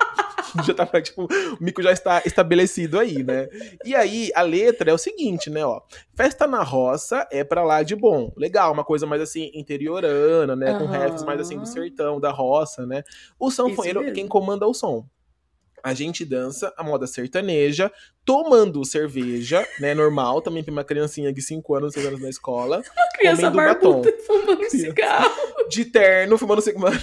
já 0.64 0.74
tá, 0.74 1.00
tipo, 1.00 1.24
o 1.24 1.62
mico 1.62 1.82
já 1.82 1.92
está 1.92 2.22
estabelecido 2.24 2.98
aí, 2.98 3.22
né? 3.22 3.48
E 3.84 3.94
aí, 3.94 4.30
a 4.34 4.42
letra 4.42 4.90
é 4.90 4.94
o 4.94 4.98
seguinte, 4.98 5.50
né, 5.50 5.64
ó. 5.64 5.80
Festa 6.14 6.46
na 6.46 6.62
roça 6.62 7.26
é 7.30 7.44
pra 7.44 7.64
lá 7.64 7.82
de 7.82 7.94
bom. 7.94 8.32
Legal, 8.36 8.72
uma 8.72 8.84
coisa 8.84 9.06
mais 9.06 9.22
assim, 9.22 9.50
interiorana, 9.54 10.54
né? 10.54 10.78
Com 10.78 10.86
refs 10.86 11.22
mais 11.22 11.40
assim 11.40 11.58
do 11.58 11.66
sertão, 11.66 12.20
da 12.20 12.30
roça, 12.30 12.86
né? 12.86 13.02
O 13.38 13.50
sanfoneiro 13.50 14.04
é 14.04 14.10
quem 14.10 14.26
comanda 14.26 14.66
o 14.66 14.74
som. 14.74 15.06
A 15.82 15.94
gente 15.94 16.24
dança 16.24 16.72
a 16.76 16.82
moda 16.82 17.06
sertaneja, 17.06 17.90
tomando 18.24 18.84
cerveja, 18.84 19.66
né? 19.80 19.94
Normal, 19.94 20.40
também 20.40 20.62
tem 20.62 20.72
uma 20.72 20.84
criancinha 20.84 21.32
de 21.32 21.40
5 21.40 21.74
anos, 21.74 21.94
6 21.94 22.06
anos 22.06 22.20
na 22.20 22.28
escola. 22.28 22.82
Criança 23.18 23.50
comendo 23.50 23.56
barbuda 23.56 24.10
batom. 24.10 24.22
fumando 24.24 24.70
cigarro. 24.70 25.48
De 25.68 25.84
terno, 25.84 26.38
fumando 26.38 26.62
cigarro. 26.62 26.98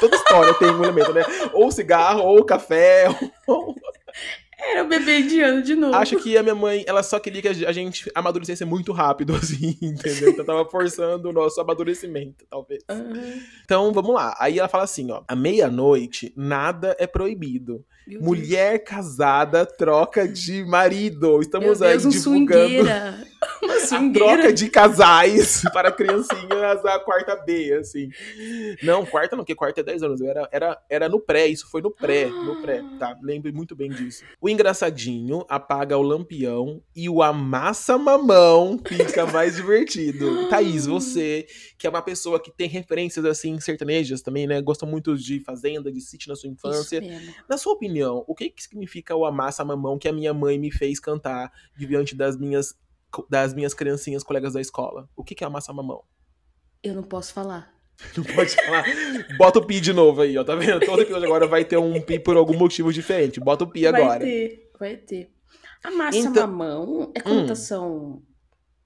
Toda 0.00 0.16
história 0.16 0.54
tem 0.54 0.70
um 0.70 0.82
elemento, 0.82 1.12
né? 1.12 1.22
Ou 1.52 1.70
cigarro, 1.70 2.22
ou 2.22 2.44
café. 2.44 3.06
Ou... 3.46 3.74
Era 4.60 4.82
o 4.82 4.88
bebê 4.88 5.20
indiano 5.20 5.62
de 5.62 5.76
novo. 5.76 5.94
Acho 5.94 6.16
que 6.16 6.36
a 6.36 6.42
minha 6.42 6.54
mãe, 6.54 6.84
ela 6.86 7.02
só 7.02 7.20
queria 7.20 7.40
que 7.40 7.48
a 7.48 7.72
gente 7.72 8.10
amadurecesse 8.12 8.64
muito 8.64 8.92
rápido, 8.92 9.34
assim, 9.36 9.76
entendeu? 9.80 10.30
Então 10.30 10.44
tava 10.44 10.68
forçando 10.68 11.28
o 11.28 11.32
nosso 11.32 11.60
amadurecimento, 11.60 12.44
talvez. 12.50 12.82
Aham. 12.88 13.40
Então, 13.64 13.92
vamos 13.92 14.12
lá. 14.12 14.36
Aí 14.38 14.58
ela 14.58 14.68
fala 14.68 14.84
assim, 14.84 15.10
ó. 15.12 15.22
À 15.28 15.36
meia-noite, 15.36 16.32
nada 16.36 16.96
é 16.98 17.06
proibido. 17.06 17.84
Meu 18.08 18.22
Mulher 18.22 18.82
casada 18.82 19.66
troca 19.66 20.26
de 20.26 20.64
marido. 20.64 21.28
Deus. 21.28 21.46
Estamos 21.46 21.78
Deus, 21.78 21.82
aí 21.82 21.96
um 22.06 22.08
divulgando 22.08 22.68
swingueira. 22.68 23.28
Uma 23.62 23.74
a 23.74 24.12
troca 24.12 24.52
de 24.52 24.68
casais 24.68 25.62
para 25.72 25.90
criancinhas 25.92 26.84
a 26.84 26.98
quarta 26.98 27.36
B, 27.36 27.72
assim. 27.74 28.08
Não, 28.82 29.04
quarta 29.04 29.36
não, 29.36 29.42
porque 29.42 29.54
quarta 29.54 29.80
é 29.80 29.84
10 29.84 30.02
anos. 30.02 30.20
Era, 30.20 30.48
era, 30.50 30.82
era 30.88 31.08
no 31.08 31.20
pré, 31.20 31.46
isso 31.46 31.68
foi 31.70 31.80
no 31.80 31.90
pré, 31.90 32.26
no 32.26 32.60
pré, 32.60 32.82
tá? 32.98 33.16
Lembro 33.22 33.52
muito 33.52 33.74
bem 33.76 33.90
disso. 33.90 34.24
O 34.40 34.48
engraçadinho 34.48 35.44
apaga 35.48 35.96
o 35.96 36.02
lampião 36.02 36.82
e 36.94 37.08
o 37.08 37.22
amassa 37.22 37.96
mamão 37.98 38.80
fica 38.86 39.26
mais 39.26 39.56
divertido. 39.56 40.48
Thaís, 40.50 40.86
você, 40.86 41.46
que 41.76 41.86
é 41.86 41.90
uma 41.90 42.02
pessoa 42.02 42.40
que 42.40 42.50
tem 42.50 42.68
referências 42.68 43.24
assim 43.24 43.58
sertanejas 43.60 44.22
também, 44.22 44.46
né? 44.46 44.60
Gosta 44.60 44.86
muito 44.86 45.16
de 45.16 45.40
fazenda, 45.40 45.90
de 45.90 46.00
sítio 46.00 46.28
na 46.28 46.36
sua 46.36 46.48
infância. 46.48 47.00
Na 47.48 47.56
sua 47.56 47.72
opinião, 47.72 47.97
o 48.04 48.34
que, 48.34 48.50
que 48.50 48.62
significa 48.62 49.14
o 49.14 49.24
amassa 49.24 49.64
mamão 49.64 49.98
que 49.98 50.08
a 50.08 50.12
minha 50.12 50.32
mãe 50.34 50.58
me 50.58 50.70
fez 50.70 50.98
cantar 51.00 51.52
diante 51.76 52.14
das 52.14 52.36
minhas, 52.36 52.74
das 53.28 53.54
minhas 53.54 53.74
criancinhas 53.74 54.22
colegas 54.22 54.52
da 54.52 54.60
escola? 54.60 55.08
O 55.16 55.24
que, 55.24 55.34
que 55.34 55.44
é 55.44 55.46
amassa 55.46 55.72
mamão? 55.72 56.02
Eu 56.82 56.94
não 56.94 57.02
posso 57.02 57.32
falar. 57.32 57.74
Não 58.16 58.22
pode 58.22 58.54
falar. 58.54 58.84
Bota 59.36 59.58
o 59.58 59.66
pi 59.66 59.80
de 59.80 59.92
novo 59.92 60.20
aí, 60.20 60.38
ó. 60.38 60.44
Tá 60.44 60.54
vendo? 60.54 60.78
Todo 60.86 61.02
episódio 61.02 61.26
agora 61.26 61.48
vai 61.48 61.64
ter 61.64 61.76
um 61.78 62.00
pi 62.00 62.16
por 62.20 62.36
algum 62.36 62.56
motivo 62.56 62.92
diferente. 62.92 63.40
Bota 63.40 63.64
o 63.64 63.66
pi 63.66 63.88
agora. 63.88 64.06
Vai 64.06 64.18
ter, 64.20 64.70
vai 64.78 64.96
ter. 64.96 65.32
A 65.82 65.90
massa 65.90 66.16
Então- 66.18 66.46
mamão 66.46 67.10
é 67.12 67.20
conotação 67.20 68.22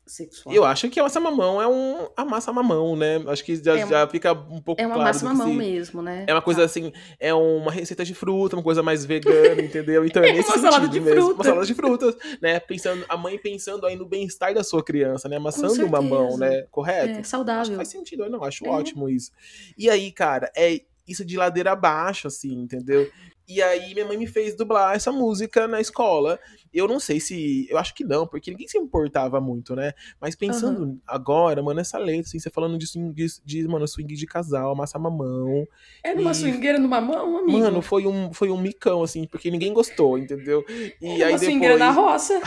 sexual. 0.07 0.55
Eu 0.55 0.65
acho 0.65 0.88
que 0.91 0.99
a 0.99 1.03
massa 1.03 1.21
mamão 1.21 1.61
é 1.62 1.67
um 1.69 2.09
amassa 2.17 2.53
mamão, 2.53 2.97
né? 2.97 3.23
Acho 3.29 3.45
que 3.45 3.57
já, 3.57 3.79
É 3.79 3.85
uma- 3.85 3.91
já 3.91 4.09
fica 4.09 4.33
um 4.33 4.61
pouco 4.61 4.81
É 4.81 4.87
uma 4.87 4.95
claro 4.97 5.09
massa 5.09 5.25
mamão 5.25 5.49
se- 5.49 5.55
mesmo, 5.57 6.03
né? 6.03 6.25
É 6.29 6.33
uma 6.35 6.43
coisa 6.43 6.65
assim, 6.65 6.93
é 7.21 7.33
uma 7.33 7.71
receita 7.71 8.05
de 8.05 8.15
fruta, 8.15 8.57
uma 8.57 8.62
coisa 8.62 8.83
mais 8.83 9.05
vegana, 9.05 9.61
entendeu? 9.62 10.05
Então 10.05 10.23
é, 10.23 10.31
É 10.31 10.33
nesse 10.33 10.49
uma 10.49 10.55
sentido 10.55 10.71
salada 10.71 10.88
de 10.88 11.01
mesmo. 11.01 11.21
fruta. 11.21 11.35
Uma 11.35 11.45
salada 11.45 11.67
de 11.67 11.75
frutas, 11.75 12.17
né? 12.41 12.61
Pensando, 12.61 13.05
a 13.09 13.17
mãe 13.17 13.38
pensando 13.38 13.87
aí 13.87 13.97
no 13.97 14.05
bem-estar 14.07 14.53
da 14.55 14.65
sua 14.65 14.83
criança, 14.83 15.29
né? 15.29 15.37
Amassando 15.37 15.85
uma 15.87 16.03
mão, 16.03 16.33
certeza. 16.33 16.38
né? 16.61 16.67
Correto? 16.71 17.07
É 17.09 17.11
Acho 17.12 17.21
que 17.23 17.29
saudável. 17.29 17.77
faz 17.77 17.88
sentido, 17.88 18.25
eu 18.25 18.31
não 18.31 18.43
acho 18.45 18.67
É. 18.67 18.69
ótimo 18.69 19.09
isso. 19.09 19.31
E 19.79 19.88
aí, 19.88 20.11
cara, 20.12 20.51
é 20.57 20.81
isso 21.07 21.25
de 21.25 21.37
ladeira 21.37 21.73
abaixo, 21.73 22.29
assim, 22.29 22.53
entendeu? 22.55 23.09
E 23.55 23.62
aí 23.62 23.93
minha 23.95 24.07
mãe 24.07 24.17
me 24.17 24.27
fez 24.27 24.57
dublar 24.57 24.95
essa 24.95 25.11
música 25.12 25.67
na 25.69 25.81
escola. 25.81 26.38
Eu 26.73 26.88
não 26.88 26.99
sei 26.99 27.21
se. 27.21 27.67
Eu 27.71 27.77
acho 27.77 27.95
que 27.95 28.03
não, 28.03 28.27
porque 28.27 28.51
ninguém 28.51 28.67
se 28.67 28.79
importava 28.79 29.41
muito, 29.41 29.77
né? 29.77 29.93
Mas 30.21 30.35
pensando 30.35 30.99
agora, 31.07 31.62
mano, 31.62 31.81
essa 31.81 31.99
letra, 31.99 32.23
assim, 32.23 32.38
você 32.38 32.49
falando 32.49 32.79
de 32.79 32.87
swing, 32.87 33.12
de, 33.12 33.27
de, 33.45 33.69
mano, 33.69 33.87
swing 33.87 34.15
de 34.15 34.27
casal, 34.27 34.73
amassar 34.73 35.01
mamão. 35.01 35.67
É 36.03 36.15
numa 36.15 36.31
E- 36.31 36.35
swingueira, 36.35 36.79
numa 36.79 37.01
mão, 37.01 37.38
amigo? 37.38 37.59
Mano, 37.59 37.83
foi 37.83 38.07
um, 38.07 38.33
foi 38.33 38.51
um 38.51 38.57
micão, 38.59 39.03
assim, 39.03 39.27
porque 39.27 39.51
ninguém 39.51 39.73
gostou, 39.75 40.17
entendeu? 40.17 40.65
E 41.01 41.17
uma 41.23 41.27
aí 41.27 41.38
swingueira 41.38 41.75
depois. 41.75 41.79
na 41.79 41.91
roça. 41.91 42.41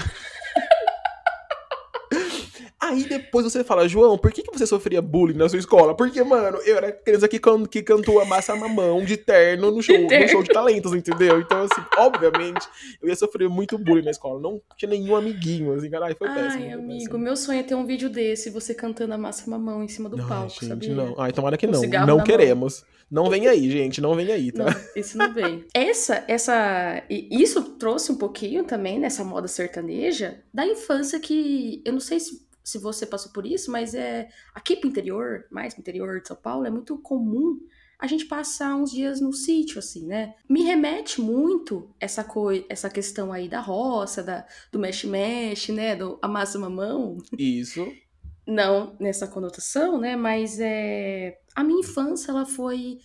Aí 2.86 3.04
depois 3.04 3.44
você 3.44 3.64
fala, 3.64 3.88
João, 3.88 4.18
por 4.18 4.32
que, 4.32 4.44
que 4.44 4.52
você 4.58 4.66
sofria 4.68 5.02
bullying 5.02 5.38
na 5.38 5.50
sua 5.50 5.58
escola? 5.60 5.96
Porque, 5.96 6.24
mano, 6.24 6.60
eu 6.66 6.78
era 6.78 6.92
criança 6.92 7.28
que, 7.28 7.40
can 7.40 7.66
que 7.66 7.82
cantou 7.82 8.20
a 8.20 8.26
massa 8.26 8.56
mamão 8.56 9.04
de 9.04 9.18
terno 9.18 9.72
no 9.72 9.82
show, 9.82 9.98
no 9.98 10.28
show 10.28 10.44
de 10.44 10.50
talentos, 10.50 10.94
entendeu? 10.94 11.40
Então, 11.40 11.64
assim, 11.64 11.82
obviamente, 11.98 12.68
eu 13.02 13.10
ia 13.10 13.16
sofrer 13.16 13.50
muito 13.50 13.78
bullying 13.78 14.06
na 14.06 14.12
escola. 14.12 14.40
Não 14.40 14.62
tinha 14.78 14.90
nenhum 14.90 15.16
amiguinho, 15.16 15.74
assim, 15.74 15.90
caralho, 15.90 16.16
foi 16.18 16.28
Ai, 16.28 16.36
péssimo. 16.36 16.64
foi 16.64 16.74
amigo, 16.74 17.00
péssimo. 17.00 17.18
meu 17.18 17.36
sonho 17.36 17.60
é 17.60 17.64
ter 17.64 17.76
um 17.76 17.86
vídeo 17.86 18.10
desse, 18.10 18.50
você 18.50 18.74
cantando 18.76 19.14
a 19.14 19.18
massa 19.18 19.50
mamão 19.50 19.84
em 19.84 19.88
cima 19.88 20.08
do 20.08 20.22
Ai, 20.22 20.28
palco, 20.28 20.50
gente, 20.52 20.68
sabia? 20.68 20.94
não. 20.94 21.16
Ai, 21.18 21.32
tomara 21.32 21.58
que 21.58 21.68
não. 21.68 21.82
Não 21.82 21.90
na 21.90 22.06
mão. 22.06 22.24
queremos. 22.24 22.84
Não 23.10 23.30
vem 23.30 23.48
aí, 23.48 23.70
gente. 23.70 24.02
Não 24.02 24.16
vem 24.16 24.32
aí, 24.32 24.52
tá? 24.52 24.66
Não, 24.66 24.74
esse 24.96 25.16
não 25.16 25.32
vem. 25.32 25.64
Essa, 25.74 26.24
essa, 26.28 27.04
e 27.10 27.28
isso 27.32 27.62
trouxe 27.78 28.12
um 28.12 28.16
pouquinho 28.16 28.64
também 28.64 29.00
nessa 29.00 29.24
moda 29.24 29.48
sertaneja 29.48 30.40
da 30.54 30.66
infância 30.66 31.20
que 31.20 31.82
eu 31.86 31.94
não 31.94 32.00
sei 32.00 32.20
se, 32.20 32.45
se 32.66 32.80
você 32.80 33.06
passou 33.06 33.32
por 33.32 33.46
isso, 33.46 33.72
mas 33.72 33.94
é 33.94 34.28
aqui 34.54 34.76
pro 34.76 34.90
interior, 34.90 35.46
mais 35.52 35.76
pro 35.76 35.82
interior 35.82 36.20
de 36.20 36.28
São 36.28 36.36
Paulo, 36.36 36.66
é 36.66 36.72
muito 36.72 36.98
comum 36.98 37.60
a 38.00 38.08
gente 38.08 38.26
passar 38.26 38.76
uns 38.76 38.92
dias 38.92 39.22
no 39.22 39.32
sítio, 39.32 39.78
assim, 39.78 40.08
né? 40.08 40.34
Me 40.50 40.64
remete 40.64 41.22
muito 41.22 41.94
essa 42.00 42.24
coi 42.24 42.66
essa 42.68 42.90
questão 42.90 43.32
aí 43.32 43.48
da 43.48 43.62
roça, 43.62 44.24
da, 44.24 44.48
do 44.72 44.80
mexe-mexe, 44.80 45.72
né? 45.72 45.96
Do 45.96 46.18
amassa 46.24 46.58
mamão. 46.58 47.20
Isso. 47.38 47.88
Não 48.48 48.98
nessa 49.00 49.28
conotação, 49.28 50.00
né? 50.00 50.16
Mas 50.16 50.60
é, 50.60 51.40
a 51.56 51.64
minha 51.64 51.82
infância, 51.82 52.32
ela 52.32 52.46
foi. 52.46 52.98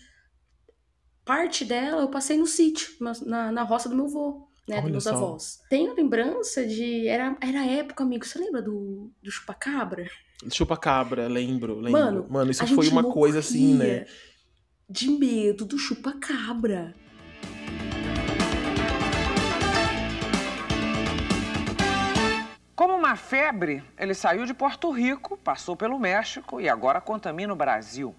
Parte 1.23 1.66
dela 1.66 2.01
eu 2.01 2.09
passei 2.09 2.38
no 2.38 2.46
sítio, 2.46 2.96
na, 3.27 3.53
na 3.53 3.62
roça 3.62 3.90
do 3.90 3.94
meu 3.94 4.07
avô, 4.07 4.50
né? 4.71 4.79
Olha 4.79 4.93
dos 4.93 5.05
meus 5.05 5.07
avós. 5.07 5.61
Tenho 5.69 5.95
lembrança 5.95 6.67
de. 6.67 7.07
Era, 7.07 7.37
era 7.41 7.67
época, 7.67 8.03
amigo. 8.05 8.25
Você 8.25 8.39
lembra 8.39 8.63
do, 8.63 9.11
do 9.23 9.31
chupacabra? 9.31 10.09
Chupa-cabra, 10.51 11.29
lembro, 11.29 11.75
lembro. 11.75 11.93
Mano, 11.93 12.27
Mano, 12.31 12.51
isso 12.51 12.65
a 12.65 12.67
foi 12.67 12.85
gente 12.85 12.93
uma 12.93 13.05
coisa 13.05 13.41
assim, 13.41 13.75
né? 13.75 14.07
De 14.89 15.11
medo 15.11 15.65
do 15.67 15.77
chupacabra. 15.77 16.95
Como 22.75 22.95
uma 22.95 23.15
febre, 23.15 23.83
ele 23.99 24.15
saiu 24.15 24.47
de 24.47 24.55
Porto 24.55 24.91
Rico, 24.91 25.37
passou 25.37 25.77
pelo 25.77 25.99
México 25.99 26.59
e 26.59 26.67
agora 26.67 26.99
contamina 26.99 27.53
o 27.53 27.57
Brasil. 27.57 28.15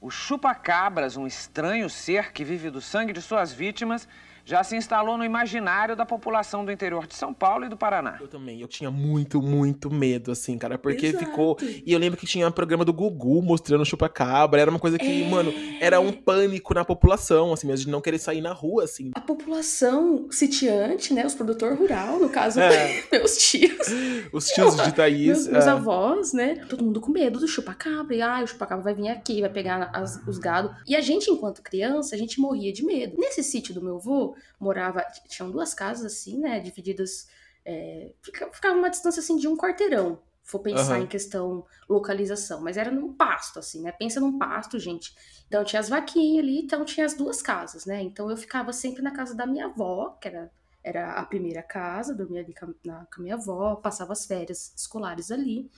O 0.00 0.10
chupa-cabras, 0.10 1.16
um 1.16 1.28
estranho 1.28 1.88
ser 1.88 2.32
que 2.32 2.44
vive 2.44 2.68
do 2.68 2.80
sangue 2.80 3.12
de 3.12 3.22
suas 3.22 3.52
vítimas, 3.52 4.08
já 4.44 4.62
se 4.64 4.76
instalou 4.76 5.16
no 5.16 5.24
imaginário 5.24 5.94
da 5.96 6.04
população 6.04 6.64
do 6.64 6.72
interior 6.72 7.06
de 7.06 7.14
São 7.14 7.32
Paulo 7.32 7.64
e 7.64 7.68
do 7.68 7.76
Paraná. 7.76 8.18
Eu 8.20 8.28
também, 8.28 8.60
eu 8.60 8.68
tinha 8.68 8.90
muito, 8.90 9.40
muito 9.40 9.90
medo, 9.90 10.32
assim, 10.32 10.58
cara, 10.58 10.76
porque 10.78 11.06
Exato. 11.06 11.24
ficou. 11.24 11.56
E 11.60 11.92
eu 11.92 11.98
lembro 11.98 12.18
que 12.18 12.26
tinha 12.26 12.46
um 12.48 12.52
programa 12.52 12.84
do 12.84 12.92
Gugu 12.92 13.40
mostrando 13.42 13.84
chupa-cabra, 13.84 14.60
era 14.60 14.70
uma 14.70 14.78
coisa 14.80 14.98
que, 14.98 15.22
É. 15.22 15.28
mano, 15.28 15.52
era 15.80 16.00
um 16.00 16.12
pânico 16.12 16.74
na 16.74 16.84
população, 16.84 17.52
assim, 17.52 17.66
mesmo 17.66 17.86
de 17.86 17.90
não 17.92 18.00
querer 18.00 18.18
sair 18.18 18.40
na 18.40 18.52
rua, 18.52 18.84
assim. 18.84 19.10
A 19.14 19.20
população 19.20 20.26
sitiante, 20.30 21.14
né? 21.14 21.24
Os 21.26 21.34
produtor 21.34 21.76
rural, 21.76 22.18
no 22.18 22.28
caso, 22.28 22.60
É. 22.60 23.02
meus 23.12 23.36
tios. 23.38 23.86
Os 24.32 24.46
tios 24.48 24.76
de 24.76 24.92
Thaís. 24.92 25.26
meus, 25.26 25.46
meus 25.48 25.66
é, 25.66 25.70
avós, 25.70 26.32
né? 26.32 26.64
Todo 26.68 26.84
mundo 26.84 27.00
com 27.00 27.10
medo 27.12 27.38
do 27.38 27.46
chupacabra. 27.46 28.14
E, 28.14 28.22
ah, 28.22 28.40
o 28.42 28.46
chupacabra 28.46 28.82
vai 28.84 28.94
vir 28.94 29.08
aqui, 29.08 29.40
vai 29.40 29.50
pegar 29.50 29.90
as- 29.92 30.20
os 30.26 30.38
gado. 30.38 30.74
E 30.86 30.96
a 30.96 31.00
gente, 31.00 31.30
enquanto 31.30 31.62
criança, 31.62 32.14
a 32.14 32.18
gente 32.18 32.40
morria 32.40 32.72
de 32.72 32.84
medo. 32.84 33.16
Nesse 33.18 33.42
sítio 33.42 33.72
do 33.74 33.82
meu 33.82 33.96
avô, 33.96 34.31
morava... 34.60 35.02
Tinham 35.28 35.50
duas 35.50 35.74
casas, 35.74 36.04
assim, 36.12 36.38
né? 36.38 36.60
Divididas... 36.60 37.28
É, 37.64 38.12
fica- 38.22 38.50
ficava 38.52 38.76
uma 38.78 38.90
distância, 38.90 39.20
assim, 39.20 39.36
de 39.36 39.46
um 39.48 39.56
quarteirão. 39.56 40.20
For 40.44 40.58
pensar 40.58 40.96
Aham. 40.96 41.04
em 41.04 41.06
questão 41.06 41.64
localização. 41.88 42.60
Mas 42.60 42.76
era 42.76 42.90
num 42.90 43.12
pasto, 43.14 43.58
assim, 43.60 43.80
né? 43.82 43.92
Pensa 43.92 44.20
num 44.20 44.38
pasto, 44.38 44.78
gente. 44.78 45.14
Então 45.46 45.64
tinha 45.64 45.78
as 45.80 45.88
vaquinhas 45.88 46.42
ali, 46.44 46.58
então 46.60 46.84
tinha 46.84 47.06
as 47.06 47.14
duas 47.14 47.40
casas, 47.40 47.86
né? 47.86 48.02
Então 48.02 48.28
eu 48.28 48.36
ficava 48.36 48.72
sempre 48.72 49.02
na 49.02 49.12
casa 49.12 49.34
da 49.36 49.46
minha 49.46 49.66
avó, 49.66 50.10
que 50.20 50.28
era 50.28 50.50
era 50.84 51.12
a 51.12 51.24
primeira 51.24 51.62
casa, 51.62 52.12
dormia 52.12 52.40
ali 52.42 52.52
com 52.52 52.66
a, 52.66 52.68
na- 52.84 53.06
com 53.06 53.20
a 53.20 53.22
minha 53.22 53.36
avó, 53.36 53.76
passava 53.76 54.12
as 54.12 54.26
férias 54.26 54.72
escolares 54.76 55.30
ali. 55.30 55.70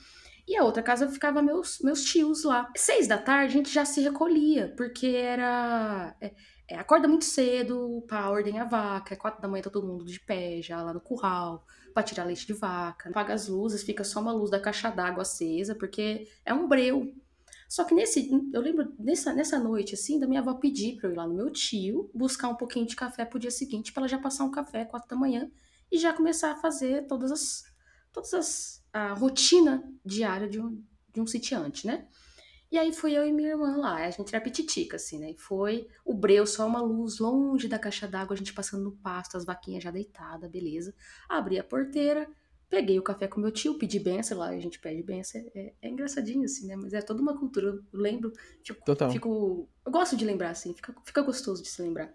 E 0.47 0.55
a 0.57 0.63
outra 0.63 0.81
casa 0.83 1.07
ficava 1.09 1.41
meus, 1.43 1.79
meus 1.81 2.03
tios 2.03 2.43
lá. 2.43 2.71
Seis 2.75 3.07
da 3.07 3.17
tarde 3.17 3.45
a 3.53 3.57
gente 3.57 3.71
já 3.71 3.85
se 3.85 4.01
recolhia, 4.01 4.73
porque 4.77 5.07
era. 5.07 6.15
é, 6.21 6.33
é, 6.67 6.75
acorda 6.75 7.07
muito 7.07 7.25
cedo 7.25 8.03
pra 8.07 8.29
ordenhar 8.29 8.65
a 8.65 8.69
vaca, 8.69 9.13
é 9.13 9.17
quatro 9.17 9.41
da 9.41 9.47
manhã 9.47 9.61
tá 9.61 9.69
todo 9.69 9.87
mundo 9.87 10.05
de 10.05 10.19
pé 10.19 10.61
já 10.61 10.81
lá 10.81 10.93
no 10.93 10.99
curral, 10.99 11.65
pra 11.93 12.01
tirar 12.01 12.23
leite 12.23 12.47
de 12.47 12.53
vaca. 12.53 13.09
Apaga 13.09 13.33
as 13.33 13.47
luzes, 13.47 13.83
fica 13.83 14.03
só 14.03 14.19
uma 14.19 14.33
luz 14.33 14.49
da 14.49 14.59
caixa 14.59 14.89
d'água 14.89 15.21
acesa, 15.21 15.75
porque 15.75 16.27
é 16.43 16.53
um 16.53 16.67
breu. 16.67 17.13
Só 17.69 17.83
que 17.83 17.93
nesse, 17.93 18.29
eu 18.53 18.61
lembro 18.61 18.93
nessa, 18.97 19.33
nessa 19.33 19.59
noite, 19.59 19.95
assim, 19.95 20.19
da 20.19 20.27
minha 20.27 20.39
avó 20.39 20.55
pedir 20.55 20.95
pra 20.97 21.07
eu 21.07 21.13
ir 21.13 21.17
lá 21.17 21.27
no 21.27 21.33
meu 21.33 21.51
tio, 21.51 22.09
buscar 22.13 22.49
um 22.49 22.55
pouquinho 22.55 22.85
de 22.85 22.95
café 22.95 23.25
pro 23.25 23.39
dia 23.39 23.51
seguinte, 23.51 23.91
pra 23.91 24.01
ela 24.01 24.07
já 24.07 24.17
passar 24.17 24.43
um 24.43 24.51
café 24.51 24.85
quatro 24.85 25.09
da 25.09 25.15
manhã 25.15 25.49
e 25.91 25.97
já 25.97 26.13
começar 26.13 26.51
a 26.51 26.57
fazer 26.57 27.05
todas 27.07 27.31
as, 27.31 27.63
todas 28.11 28.33
as, 28.33 28.83
a 28.91 29.13
rotina 29.13 29.83
diária 30.03 30.47
de 30.47 30.59
um, 30.59 30.83
de 31.13 31.21
um 31.21 31.27
sitiante, 31.27 31.85
né? 31.85 32.07
E 32.71 32.77
aí 32.77 32.91
foi 32.91 33.13
eu 33.13 33.25
e 33.25 33.31
minha 33.31 33.49
irmã 33.49 33.77
lá, 33.77 33.95
a 34.05 34.09
gente 34.09 34.33
era 34.35 34.43
pititica, 34.43 34.95
assim, 34.97 35.19
né? 35.19 35.31
E 35.31 35.37
foi 35.37 35.87
o 36.03 36.13
breu, 36.13 36.45
só 36.45 36.65
uma 36.67 36.81
luz 36.81 37.19
longe 37.19 37.67
da 37.67 37.79
caixa 37.79 38.07
d'água, 38.07 38.33
a 38.33 38.37
gente 38.37 38.53
passando 38.53 38.83
no 38.83 38.91
pasto, 38.91 39.37
as 39.37 39.45
vaquinhas 39.45 39.83
já 39.83 39.91
deitadas, 39.91 40.49
beleza. 40.49 40.93
Abri 41.29 41.59
a 41.59 41.63
porteira, 41.63 42.27
peguei 42.69 42.99
o 42.99 43.03
café 43.03 43.27
com 43.27 43.39
meu 43.39 43.51
tio, 43.51 43.77
pedi 43.77 43.99
benção 43.99 44.39
lá, 44.39 44.49
a 44.49 44.59
gente 44.59 44.79
pede 44.79 45.03
benção, 45.03 45.39
é, 45.53 45.73
é 45.81 45.89
engraçadinho, 45.89 46.43
assim, 46.43 46.67
né? 46.67 46.75
Mas 46.75 46.93
é 46.93 47.01
toda 47.01 47.21
uma 47.21 47.37
cultura, 47.37 47.67
eu 47.67 47.99
lembro, 47.99 48.33
fico, 48.63 48.83
Total. 48.83 49.11
fico- 49.11 49.69
eu 49.85 49.91
gosto 49.91 50.17
de 50.17 50.25
lembrar, 50.25 50.49
assim, 50.49 50.73
fica, 50.73 50.93
fica 51.05 51.21
gostoso 51.21 51.61
de 51.61 51.69
se 51.69 51.81
lembrar. 51.81 52.13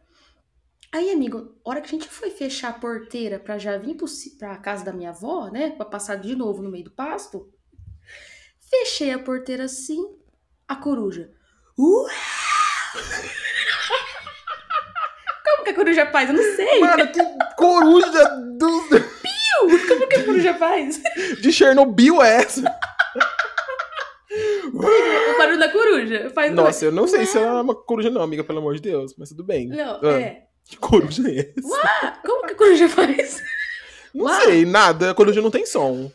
Aí, 0.93 1.11
amigo, 1.13 1.55
hora 1.65 1.81
que 1.81 1.87
a 1.87 1.91
gente 1.91 2.09
foi 2.09 2.31
fechar 2.31 2.71
a 2.71 2.79
porteira 2.79 3.39
pra 3.39 3.57
já 3.59 3.79
vir 3.79 3.95
pro 3.97 4.07
pra 4.39 4.57
casa 4.59 4.85
da 4.85 4.93
minha 4.93 5.11
avó, 5.11 5.49
né? 5.49 5.71
Pra 5.71 5.85
passar 5.85 6.17
de 6.17 6.35
novo 6.35 6.61
no 6.63 6.71
meio 6.71 6.85
do 6.85 6.91
pasto. 6.91 7.49
Fechei 8.59 9.13
a 9.13 9.19
porteira 9.19 9.65
assim, 9.65 10.03
a 10.71 10.77
coruja. 10.77 11.29
Uau! 11.79 12.07
Como 15.45 15.65
que 15.65 15.71
a 15.71 15.75
coruja 15.75 16.07
faz? 16.07 16.29
Eu 16.31 16.37
não 16.37 16.43
sei. 16.57 16.81
Mano, 16.81 17.07
que 17.13 17.21
coruja 17.57 18.25
do... 18.57 18.71
Como 19.89 20.07
que 20.09 20.17
a 20.17 20.25
coruja 20.25 20.55
faz? 20.55 21.01
de 21.41 21.53
Chernobyl 21.53 22.23
é 22.23 22.37
essa? 22.37 22.63
O 24.73 25.39
barulho 25.39 25.59
da 25.59 25.69
coruja. 25.71 26.31
Faz 26.35 26.53
Nossa, 26.55 26.85
eu 26.87 26.93
não 26.93 27.07
sei 27.09 27.27
se 27.27 27.37
é 27.39 27.51
uma 27.51 27.75
coruja 27.75 28.09
não, 28.11 28.23
amiga, 28.23 28.45
pelo 28.45 28.59
amor 28.61 28.75
de 28.77 28.81
Deus, 28.83 29.15
mas 29.19 29.29
tudo 29.31 29.43
bem. 29.45 29.69
Não, 29.69 30.01
Ah, 30.03 30.21
é. 30.21 30.43
Que 30.67 30.77
coruja 30.77 31.29
é 31.29 31.53
essa? 31.57 31.67
Uau! 31.69 32.13
Como 32.25 32.47
que 32.47 32.53
a 32.53 32.57
coruja 32.57 32.89
faz? 32.89 33.43
Não 34.15 34.29
sei, 34.41 34.65
nada. 34.65 35.11
A 35.11 35.15
coruja 35.15 35.43
não 35.43 35.51
tem 35.51 35.67
som. 35.67 36.11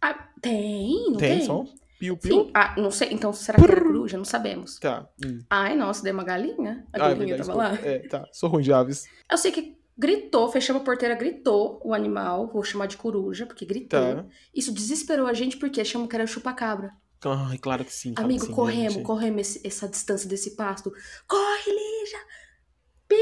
Ah, 0.00 0.14
tem, 0.42 1.04
não 1.10 1.16
Tem, 1.16 1.38
tem? 1.38 1.46
som? 1.46 1.66
Piu, 1.98 2.16
piu. 2.16 2.44
Sim. 2.44 2.50
Ah, 2.54 2.74
não 2.76 2.90
sei. 2.90 3.08
Então, 3.12 3.32
será 3.32 3.58
que 3.58 3.64
era 3.64 3.80
coruja? 3.80 4.16
Não 4.16 4.24
sabemos. 4.24 4.78
Tá. 4.78 5.08
Hum. 5.24 5.40
Ai, 5.48 5.76
nossa, 5.76 6.02
deu 6.02 6.12
uma 6.12 6.24
galinha? 6.24 6.86
A 6.92 6.96
Ah, 6.96 6.96
é 6.96 6.98
galinha 7.14 7.36
verdade, 7.36 7.46
tava 7.48 7.58
lá? 7.58 7.74
É, 7.82 7.98
tá. 8.08 8.26
Sou 8.32 8.48
ruim 8.50 8.62
de 8.62 8.72
aves. 8.72 9.04
Eu 9.30 9.38
sei 9.38 9.52
que 9.52 9.76
gritou, 9.96 10.48
fechamos 10.50 10.82
a 10.82 10.84
porteira, 10.84 11.14
gritou 11.14 11.80
o 11.84 11.94
animal, 11.94 12.48
vou 12.52 12.62
chamar 12.64 12.86
de 12.86 12.96
coruja, 12.96 13.46
porque 13.46 13.64
gritou. 13.64 14.00
Tá. 14.16 14.26
Isso 14.54 14.72
desesperou 14.72 15.26
a 15.26 15.32
gente, 15.32 15.56
porque 15.56 15.80
achamos 15.80 16.08
que 16.08 16.16
era 16.16 16.26
chupacabra. 16.26 16.92
Ai, 17.24 17.56
claro 17.58 17.84
que 17.84 17.92
sim. 17.92 18.12
Amigo, 18.16 18.40
que 18.40 18.46
sim, 18.48 18.52
corremos, 18.52 18.94
gente. 18.94 19.04
corremos 19.04 19.40
esse- 19.40 19.66
essa 19.66 19.88
distância 19.88 20.28
desse 20.28 20.56
pasto. 20.56 20.92
Corre, 21.26 21.70
Lígia! 21.70 22.18
Pi, 23.08 23.16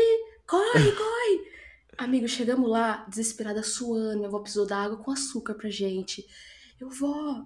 corre, 0.46 0.92
corre! 0.96 1.52
Amigo, 1.98 2.26
chegamos 2.26 2.68
lá, 2.68 3.04
desesperada, 3.08 3.62
suando. 3.62 4.16
Minha 4.16 4.28
avó 4.28 4.40
precisou 4.40 4.66
dar 4.66 4.82
água 4.84 4.96
com 4.96 5.10
açúcar 5.12 5.54
pra 5.54 5.68
gente. 5.70 6.26
Eu, 6.80 6.88
vó, 6.90 7.44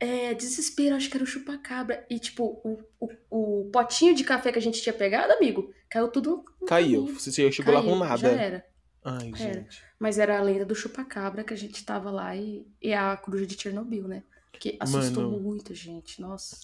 é, 0.00 0.34
desespero, 0.34 0.94
acho 0.96 1.08
que 1.10 1.16
era 1.16 1.24
o 1.24 1.26
chupacabra. 1.26 2.04
E, 2.08 2.18
tipo, 2.18 2.60
o, 2.64 2.78
o, 3.00 3.10
o 3.30 3.70
potinho 3.70 4.14
de 4.14 4.24
café 4.24 4.52
que 4.52 4.58
a 4.58 4.62
gente 4.62 4.80
tinha 4.82 4.92
pegado, 4.92 5.32
amigo, 5.32 5.72
caiu 5.88 6.08
tudo 6.08 6.44
no 6.60 6.66
Caiu. 6.66 7.02
caminho. 7.02 7.18
Você 7.20 7.50
chegou 7.52 7.74
lá 7.74 7.80
com 7.82 7.88
Caiu, 7.88 7.98
nada. 8.00 8.16
Já 8.18 8.28
era. 8.30 8.66
Ai, 9.04 9.32
Era. 9.38 9.54
gente. 9.54 9.82
Mas 9.98 10.18
era 10.18 10.38
a 10.38 10.42
lenda 10.42 10.64
do 10.64 10.74
chupacabra 10.74 11.42
que 11.42 11.54
a 11.54 11.56
gente 11.56 11.84
tava 11.84 12.10
lá 12.10 12.36
e, 12.36 12.66
e 12.82 12.92
a 12.92 13.16
coruja 13.16 13.46
de 13.46 13.60
Chernobyl, 13.60 14.06
né? 14.06 14.22
Que 14.52 14.76
assustou 14.80 15.24
Mano. 15.30 15.40
muita 15.40 15.74
gente, 15.74 16.20
nossa. 16.20 16.56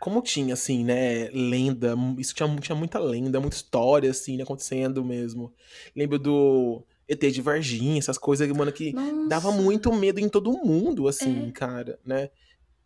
Como 0.00 0.22
tinha, 0.22 0.54
assim, 0.54 0.84
né, 0.84 1.28
lenda, 1.30 1.94
isso 2.18 2.32
tinha, 2.34 2.48
tinha 2.60 2.76
muita 2.76 2.98
lenda, 3.00 3.40
muita 3.40 3.56
história, 3.56 4.10
assim, 4.10 4.36
né, 4.36 4.44
acontecendo 4.44 5.04
mesmo. 5.04 5.52
Lembro 5.94 6.18
do 6.20 6.84
ET 7.08 7.20
de 7.20 7.40
Varginha, 7.42 7.98
essas 7.98 8.16
coisas, 8.18 8.48
mano, 8.52 8.70
que 8.70 8.92
Nossa. 8.92 9.28
dava 9.28 9.50
muito 9.50 9.92
medo 9.92 10.20
em 10.20 10.28
todo 10.28 10.52
mundo, 10.64 11.08
assim, 11.08 11.48
É. 11.48 11.52
cara, 11.52 11.98
né? 12.04 12.30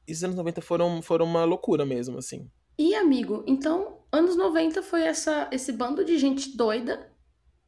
E 0.07 0.13
os 0.13 0.23
anos 0.25 0.37
90 0.37 0.61
foram, 0.61 1.01
foram 1.03 1.25
uma 1.27 1.45
loucura 1.45 1.85
mesmo, 1.87 2.19
assim. 2.19 2.49
E, 2.79 2.95
amigo, 2.95 3.45
então, 3.47 3.99
anos 4.11 4.37
90 4.37 4.83
foi 4.83 5.03
essa, 5.03 5.49
esse 5.53 5.73
bando 5.73 6.05
de 6.05 6.19
gente 6.19 6.57
doida 6.57 7.09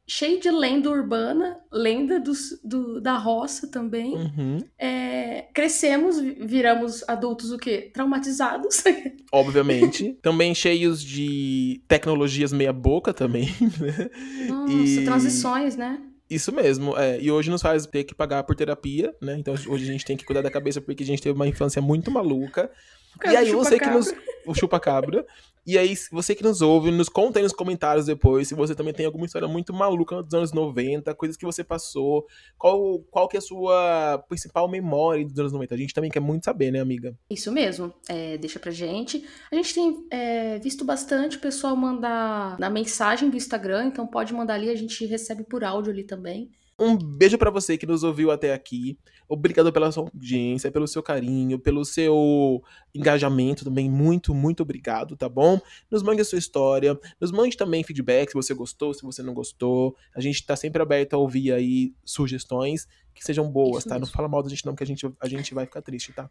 cheio 0.07 0.39
de 0.39 0.51
lenda 0.51 0.87
urbana, 0.91 1.57
lenda 1.71 2.19
dos, 2.19 2.59
do, 2.63 3.01
da 3.01 3.17
roça 3.17 3.67
também. 3.71 4.13
Uhum. 4.13 4.57
É, 4.77 5.47
crescemos, 5.51 6.19
vi- 6.19 6.37
viramos 6.45 7.03
adultos 7.07 7.51
o 7.51 7.57
quê? 7.57 7.89
Traumatizados. 7.91 8.83
Obviamente. 9.33 10.13
também 10.21 10.53
cheios 10.53 11.01
de 11.03 11.81
tecnologias 11.87 12.53
meia 12.53 12.71
boca 12.71 13.13
também, 13.13 13.47
né? 13.79 14.09
Nossa, 14.47 14.73
E- 14.73 15.05
transições, 15.05 15.75
né? 15.75 15.99
Isso 16.29 16.51
mesmo, 16.51 16.97
é. 16.97 17.19
E 17.19 17.31
hoje 17.31 17.51
nos 17.51 17.61
faz 17.61 17.85
ter 17.85 18.03
que 18.03 18.15
pagar 18.15 18.43
por 18.43 18.55
terapia, 18.55 19.13
né? 19.21 19.37
Então 19.37 19.53
hoje 19.53 19.83
a 19.83 19.91
gente 19.91 20.05
tem 20.05 20.17
que 20.17 20.25
cuidar 20.25 20.41
da 20.41 20.49
cabeça 20.49 20.81
porque 20.81 21.03
a 21.03 21.05
gente 21.05 21.21
teve 21.21 21.35
uma 21.35 21.47
infância 21.47 21.81
muito 21.81 22.09
maluca. 22.09 22.71
Causa 23.19 23.35
E 23.35 23.37
aí 23.37 23.51
você 23.53 23.79
que 23.79 23.89
nos. 23.89 24.13
O 24.45 24.53
chupa-cabra. 24.53 25.25
E 25.65 25.79
aí, 25.79 25.95
você 26.11 26.35
que 26.35 26.43
nos 26.43 26.61
ouve, 26.61 26.91
nos 26.91 27.09
conta 27.09 27.39
aí 27.39 27.43
nos 27.43 27.51
comentários 27.51 28.05
depois 28.05 28.47
se 28.47 28.53
você 28.53 28.75
também 28.75 28.93
tem 28.93 29.05
alguma 29.05 29.25
história 29.25 29.47
muito 29.47 29.73
maluca 29.73 30.21
dos 30.21 30.33
anos 30.33 30.53
90, 30.53 31.13
coisas 31.15 31.35
que 31.35 31.45
você 31.45 31.63
passou. 31.63 32.27
Qual, 32.57 32.99
qual 33.09 33.27
que 33.27 33.35
é 33.35 33.39
a 33.39 33.41
sua 33.41 34.23
principal 34.29 34.69
memória 34.69 35.25
dos 35.25 35.39
anos 35.39 35.51
90? 35.51 35.73
A 35.73 35.77
gente 35.77 35.93
também 35.93 36.11
quer 36.11 36.19
muito 36.19 36.45
saber, 36.45 36.71
né, 36.71 36.79
amiga? 36.79 37.17
Isso 37.29 37.51
mesmo, 37.51 37.91
é, 38.07 38.37
deixa 38.37 38.59
pra 38.59 38.71
gente. 38.71 39.25
A 39.51 39.55
gente 39.55 39.73
tem 39.73 40.05
é, 40.11 40.59
visto 40.59 40.85
bastante 40.85 41.37
o 41.37 41.41
pessoal 41.41 41.75
mandar 41.75 42.59
na 42.59 42.69
mensagem 42.69 43.29
do 43.29 43.37
Instagram, 43.37 43.85
então 43.85 44.05
pode 44.05 44.33
mandar 44.33 44.53
ali, 44.53 44.69
a 44.69 44.75
gente 44.75 45.03
recebe 45.05 45.43
por 45.43 45.63
áudio 45.63 45.91
ali 45.91 46.03
também. 46.03 46.51
Um 46.77 46.97
beijo 46.97 47.37
pra 47.37 47.49
você 47.49 47.77
que 47.77 47.85
nos 47.85 48.03
ouviu 48.03 48.31
até 48.31 48.53
aqui. 48.53 48.97
Obrigado 49.29 49.71
pela 49.71 49.91
sua 49.91 50.03
audiência, 50.03 50.69
pelo 50.69 50.87
seu 50.87 51.01
carinho, 51.01 51.57
pelo 51.57 51.85
seu 51.85 52.61
engajamento 52.93 53.63
também. 53.63 53.89
Muito, 53.89 54.33
muito 54.35 54.61
obrigado, 54.61 55.15
tá 55.15 55.29
bom? 55.29 55.59
Nos 55.89 56.03
mande 56.03 56.21
a 56.21 56.25
sua 56.25 56.37
história. 56.37 56.99
Nos 57.19 57.31
mande 57.31 57.55
também 57.55 57.83
feedback 57.83 58.29
se 58.29 58.33
você 58.33 58.53
gostou, 58.53 58.93
se 58.93 59.03
você 59.03 59.23
não 59.23 59.33
gostou. 59.33 59.95
A 60.13 60.19
gente 60.19 60.45
tá 60.45 60.55
sempre 60.55 60.81
aberto 60.81 61.13
a 61.13 61.17
ouvir 61.17 61.53
aí 61.53 61.93
sugestões 62.03 62.87
que 63.13 63.23
sejam 63.23 63.49
boas, 63.49 63.79
Isso 63.79 63.89
tá? 63.89 63.95
Não 63.95 64.01
mesmo. 64.01 64.13
fala 64.13 64.27
mal 64.27 64.43
da 64.43 64.49
gente 64.49 64.65
não, 64.65 64.75
que 64.75 64.83
a 64.83 64.87
gente, 64.87 65.09
a 65.21 65.27
gente 65.29 65.53
vai 65.53 65.65
ficar 65.65 65.81
triste, 65.81 66.11
tá? 66.11 66.29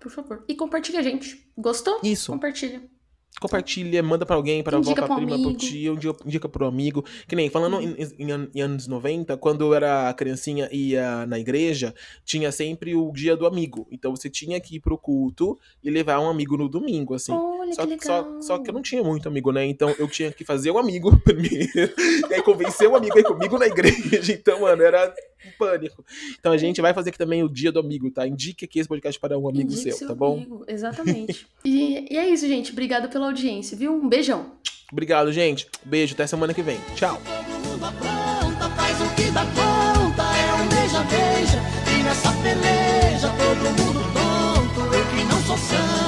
Por 0.00 0.12
favor. 0.12 0.44
E 0.46 0.54
compartilha 0.54 1.00
a 1.00 1.02
gente. 1.02 1.50
Gostou? 1.56 1.98
Isso. 2.04 2.30
Compartilha. 2.30 2.82
Compartilha, 3.40 4.02
manda 4.02 4.26
pra 4.26 4.34
alguém, 4.34 4.64
pra 4.64 4.78
avó, 4.78 4.92
pra 4.94 5.06
pro 5.06 5.14
prima, 5.14 5.30
pro 5.36 5.44
amigo. 5.44 5.56
tio, 5.58 5.96
indica, 6.26 6.48
pro 6.48 6.66
amigo. 6.66 7.04
Que 7.28 7.36
nem, 7.36 7.48
falando 7.48 7.80
em, 7.80 7.94
em 8.18 8.32
an- 8.32 8.48
em 8.52 8.60
anos 8.60 8.88
90, 8.88 9.36
quando 9.36 9.60
eu 9.64 9.72
era 9.74 10.12
criancinha 10.14 10.68
e 10.72 10.90
ia 10.90 11.24
na 11.24 11.38
igreja, 11.38 11.94
tinha 12.24 12.50
sempre 12.50 12.96
o 12.96 13.12
dia 13.12 13.36
do 13.36 13.46
amigo. 13.46 13.86
Então 13.92 14.10
você 14.14 14.28
tinha 14.28 14.58
que 14.58 14.74
ir 14.76 14.80
pro 14.80 14.98
culto 14.98 15.56
e 15.84 15.88
levar 15.88 16.18
um 16.18 16.28
amigo 16.28 16.56
no 16.56 16.68
domingo, 16.68 17.14
assim. 17.14 17.30
Olha 17.32 17.72
Só, 17.74 17.86
que 17.86 17.96
que- 17.98 18.04
só, 18.06 18.16
legal. 18.22 18.42
só 18.42 18.58
que 18.58 18.70
eu 18.70 18.74
não 18.74 18.82
tinha 18.82 19.04
muito 19.04 19.28
amigo, 19.28 19.52
né? 19.52 19.64
Então 19.66 19.94
eu 20.00 20.08
tinha 20.08 20.32
que 20.32 20.44
fazer 20.44 20.72
o 20.72 20.78
amigo 20.78 21.16
primeiro. 21.22 21.70
e 22.28 22.34
aí 22.34 22.42
convencer 22.42 22.88
o 22.88 22.96
amigo 22.96 23.16
a 23.16 23.20
ir 23.20 23.24
comigo 23.24 23.56
na 23.56 23.66
igreja. 23.68 24.32
Então, 24.32 24.62
mano, 24.62 24.82
era 24.82 25.14
um 25.46 25.50
pânico. 25.58 26.04
Então 26.38 26.52
a 26.52 26.56
gente 26.56 26.80
vai 26.80 26.94
fazer 26.94 27.10
aqui 27.10 27.18
também 27.18 27.42
o 27.42 27.48
dia 27.48 27.72
do 27.72 27.80
amigo, 27.80 28.10
tá? 28.10 28.26
Indique 28.26 28.64
aqui 28.64 28.78
esse 28.78 28.88
podcast 28.88 29.20
para 29.20 29.38
um 29.38 29.48
amigo 29.48 29.72
seu, 29.72 29.92
seu, 29.92 30.08
tá 30.08 30.14
bom? 30.14 30.36
Amigo. 30.36 30.64
Exatamente. 30.66 31.46
e, 31.64 32.12
e 32.12 32.16
é 32.16 32.28
isso, 32.28 32.46
gente. 32.46 32.72
Obrigado 32.72 33.08
pela 33.08 33.26
audiência, 33.26 33.76
viu? 33.76 33.92
Um 33.92 34.08
beijão. 34.08 34.52
Obrigado, 34.90 35.30
gente. 35.32 35.66
Beijo, 35.84 36.14
até 36.14 36.26
semana 36.26 36.54
que 36.54 36.62
vem. 36.62 36.78
Tchau. 36.94 37.20
É 37.24 37.48
nessa 42.08 42.32
peleja 42.32 43.28
todo 43.28 43.82
mundo 43.82 44.00
tonto, 44.14 44.94
eu 44.94 45.06
que 45.06 45.24
não 45.24 45.42
sou 45.42 45.58
santo. 45.58 46.07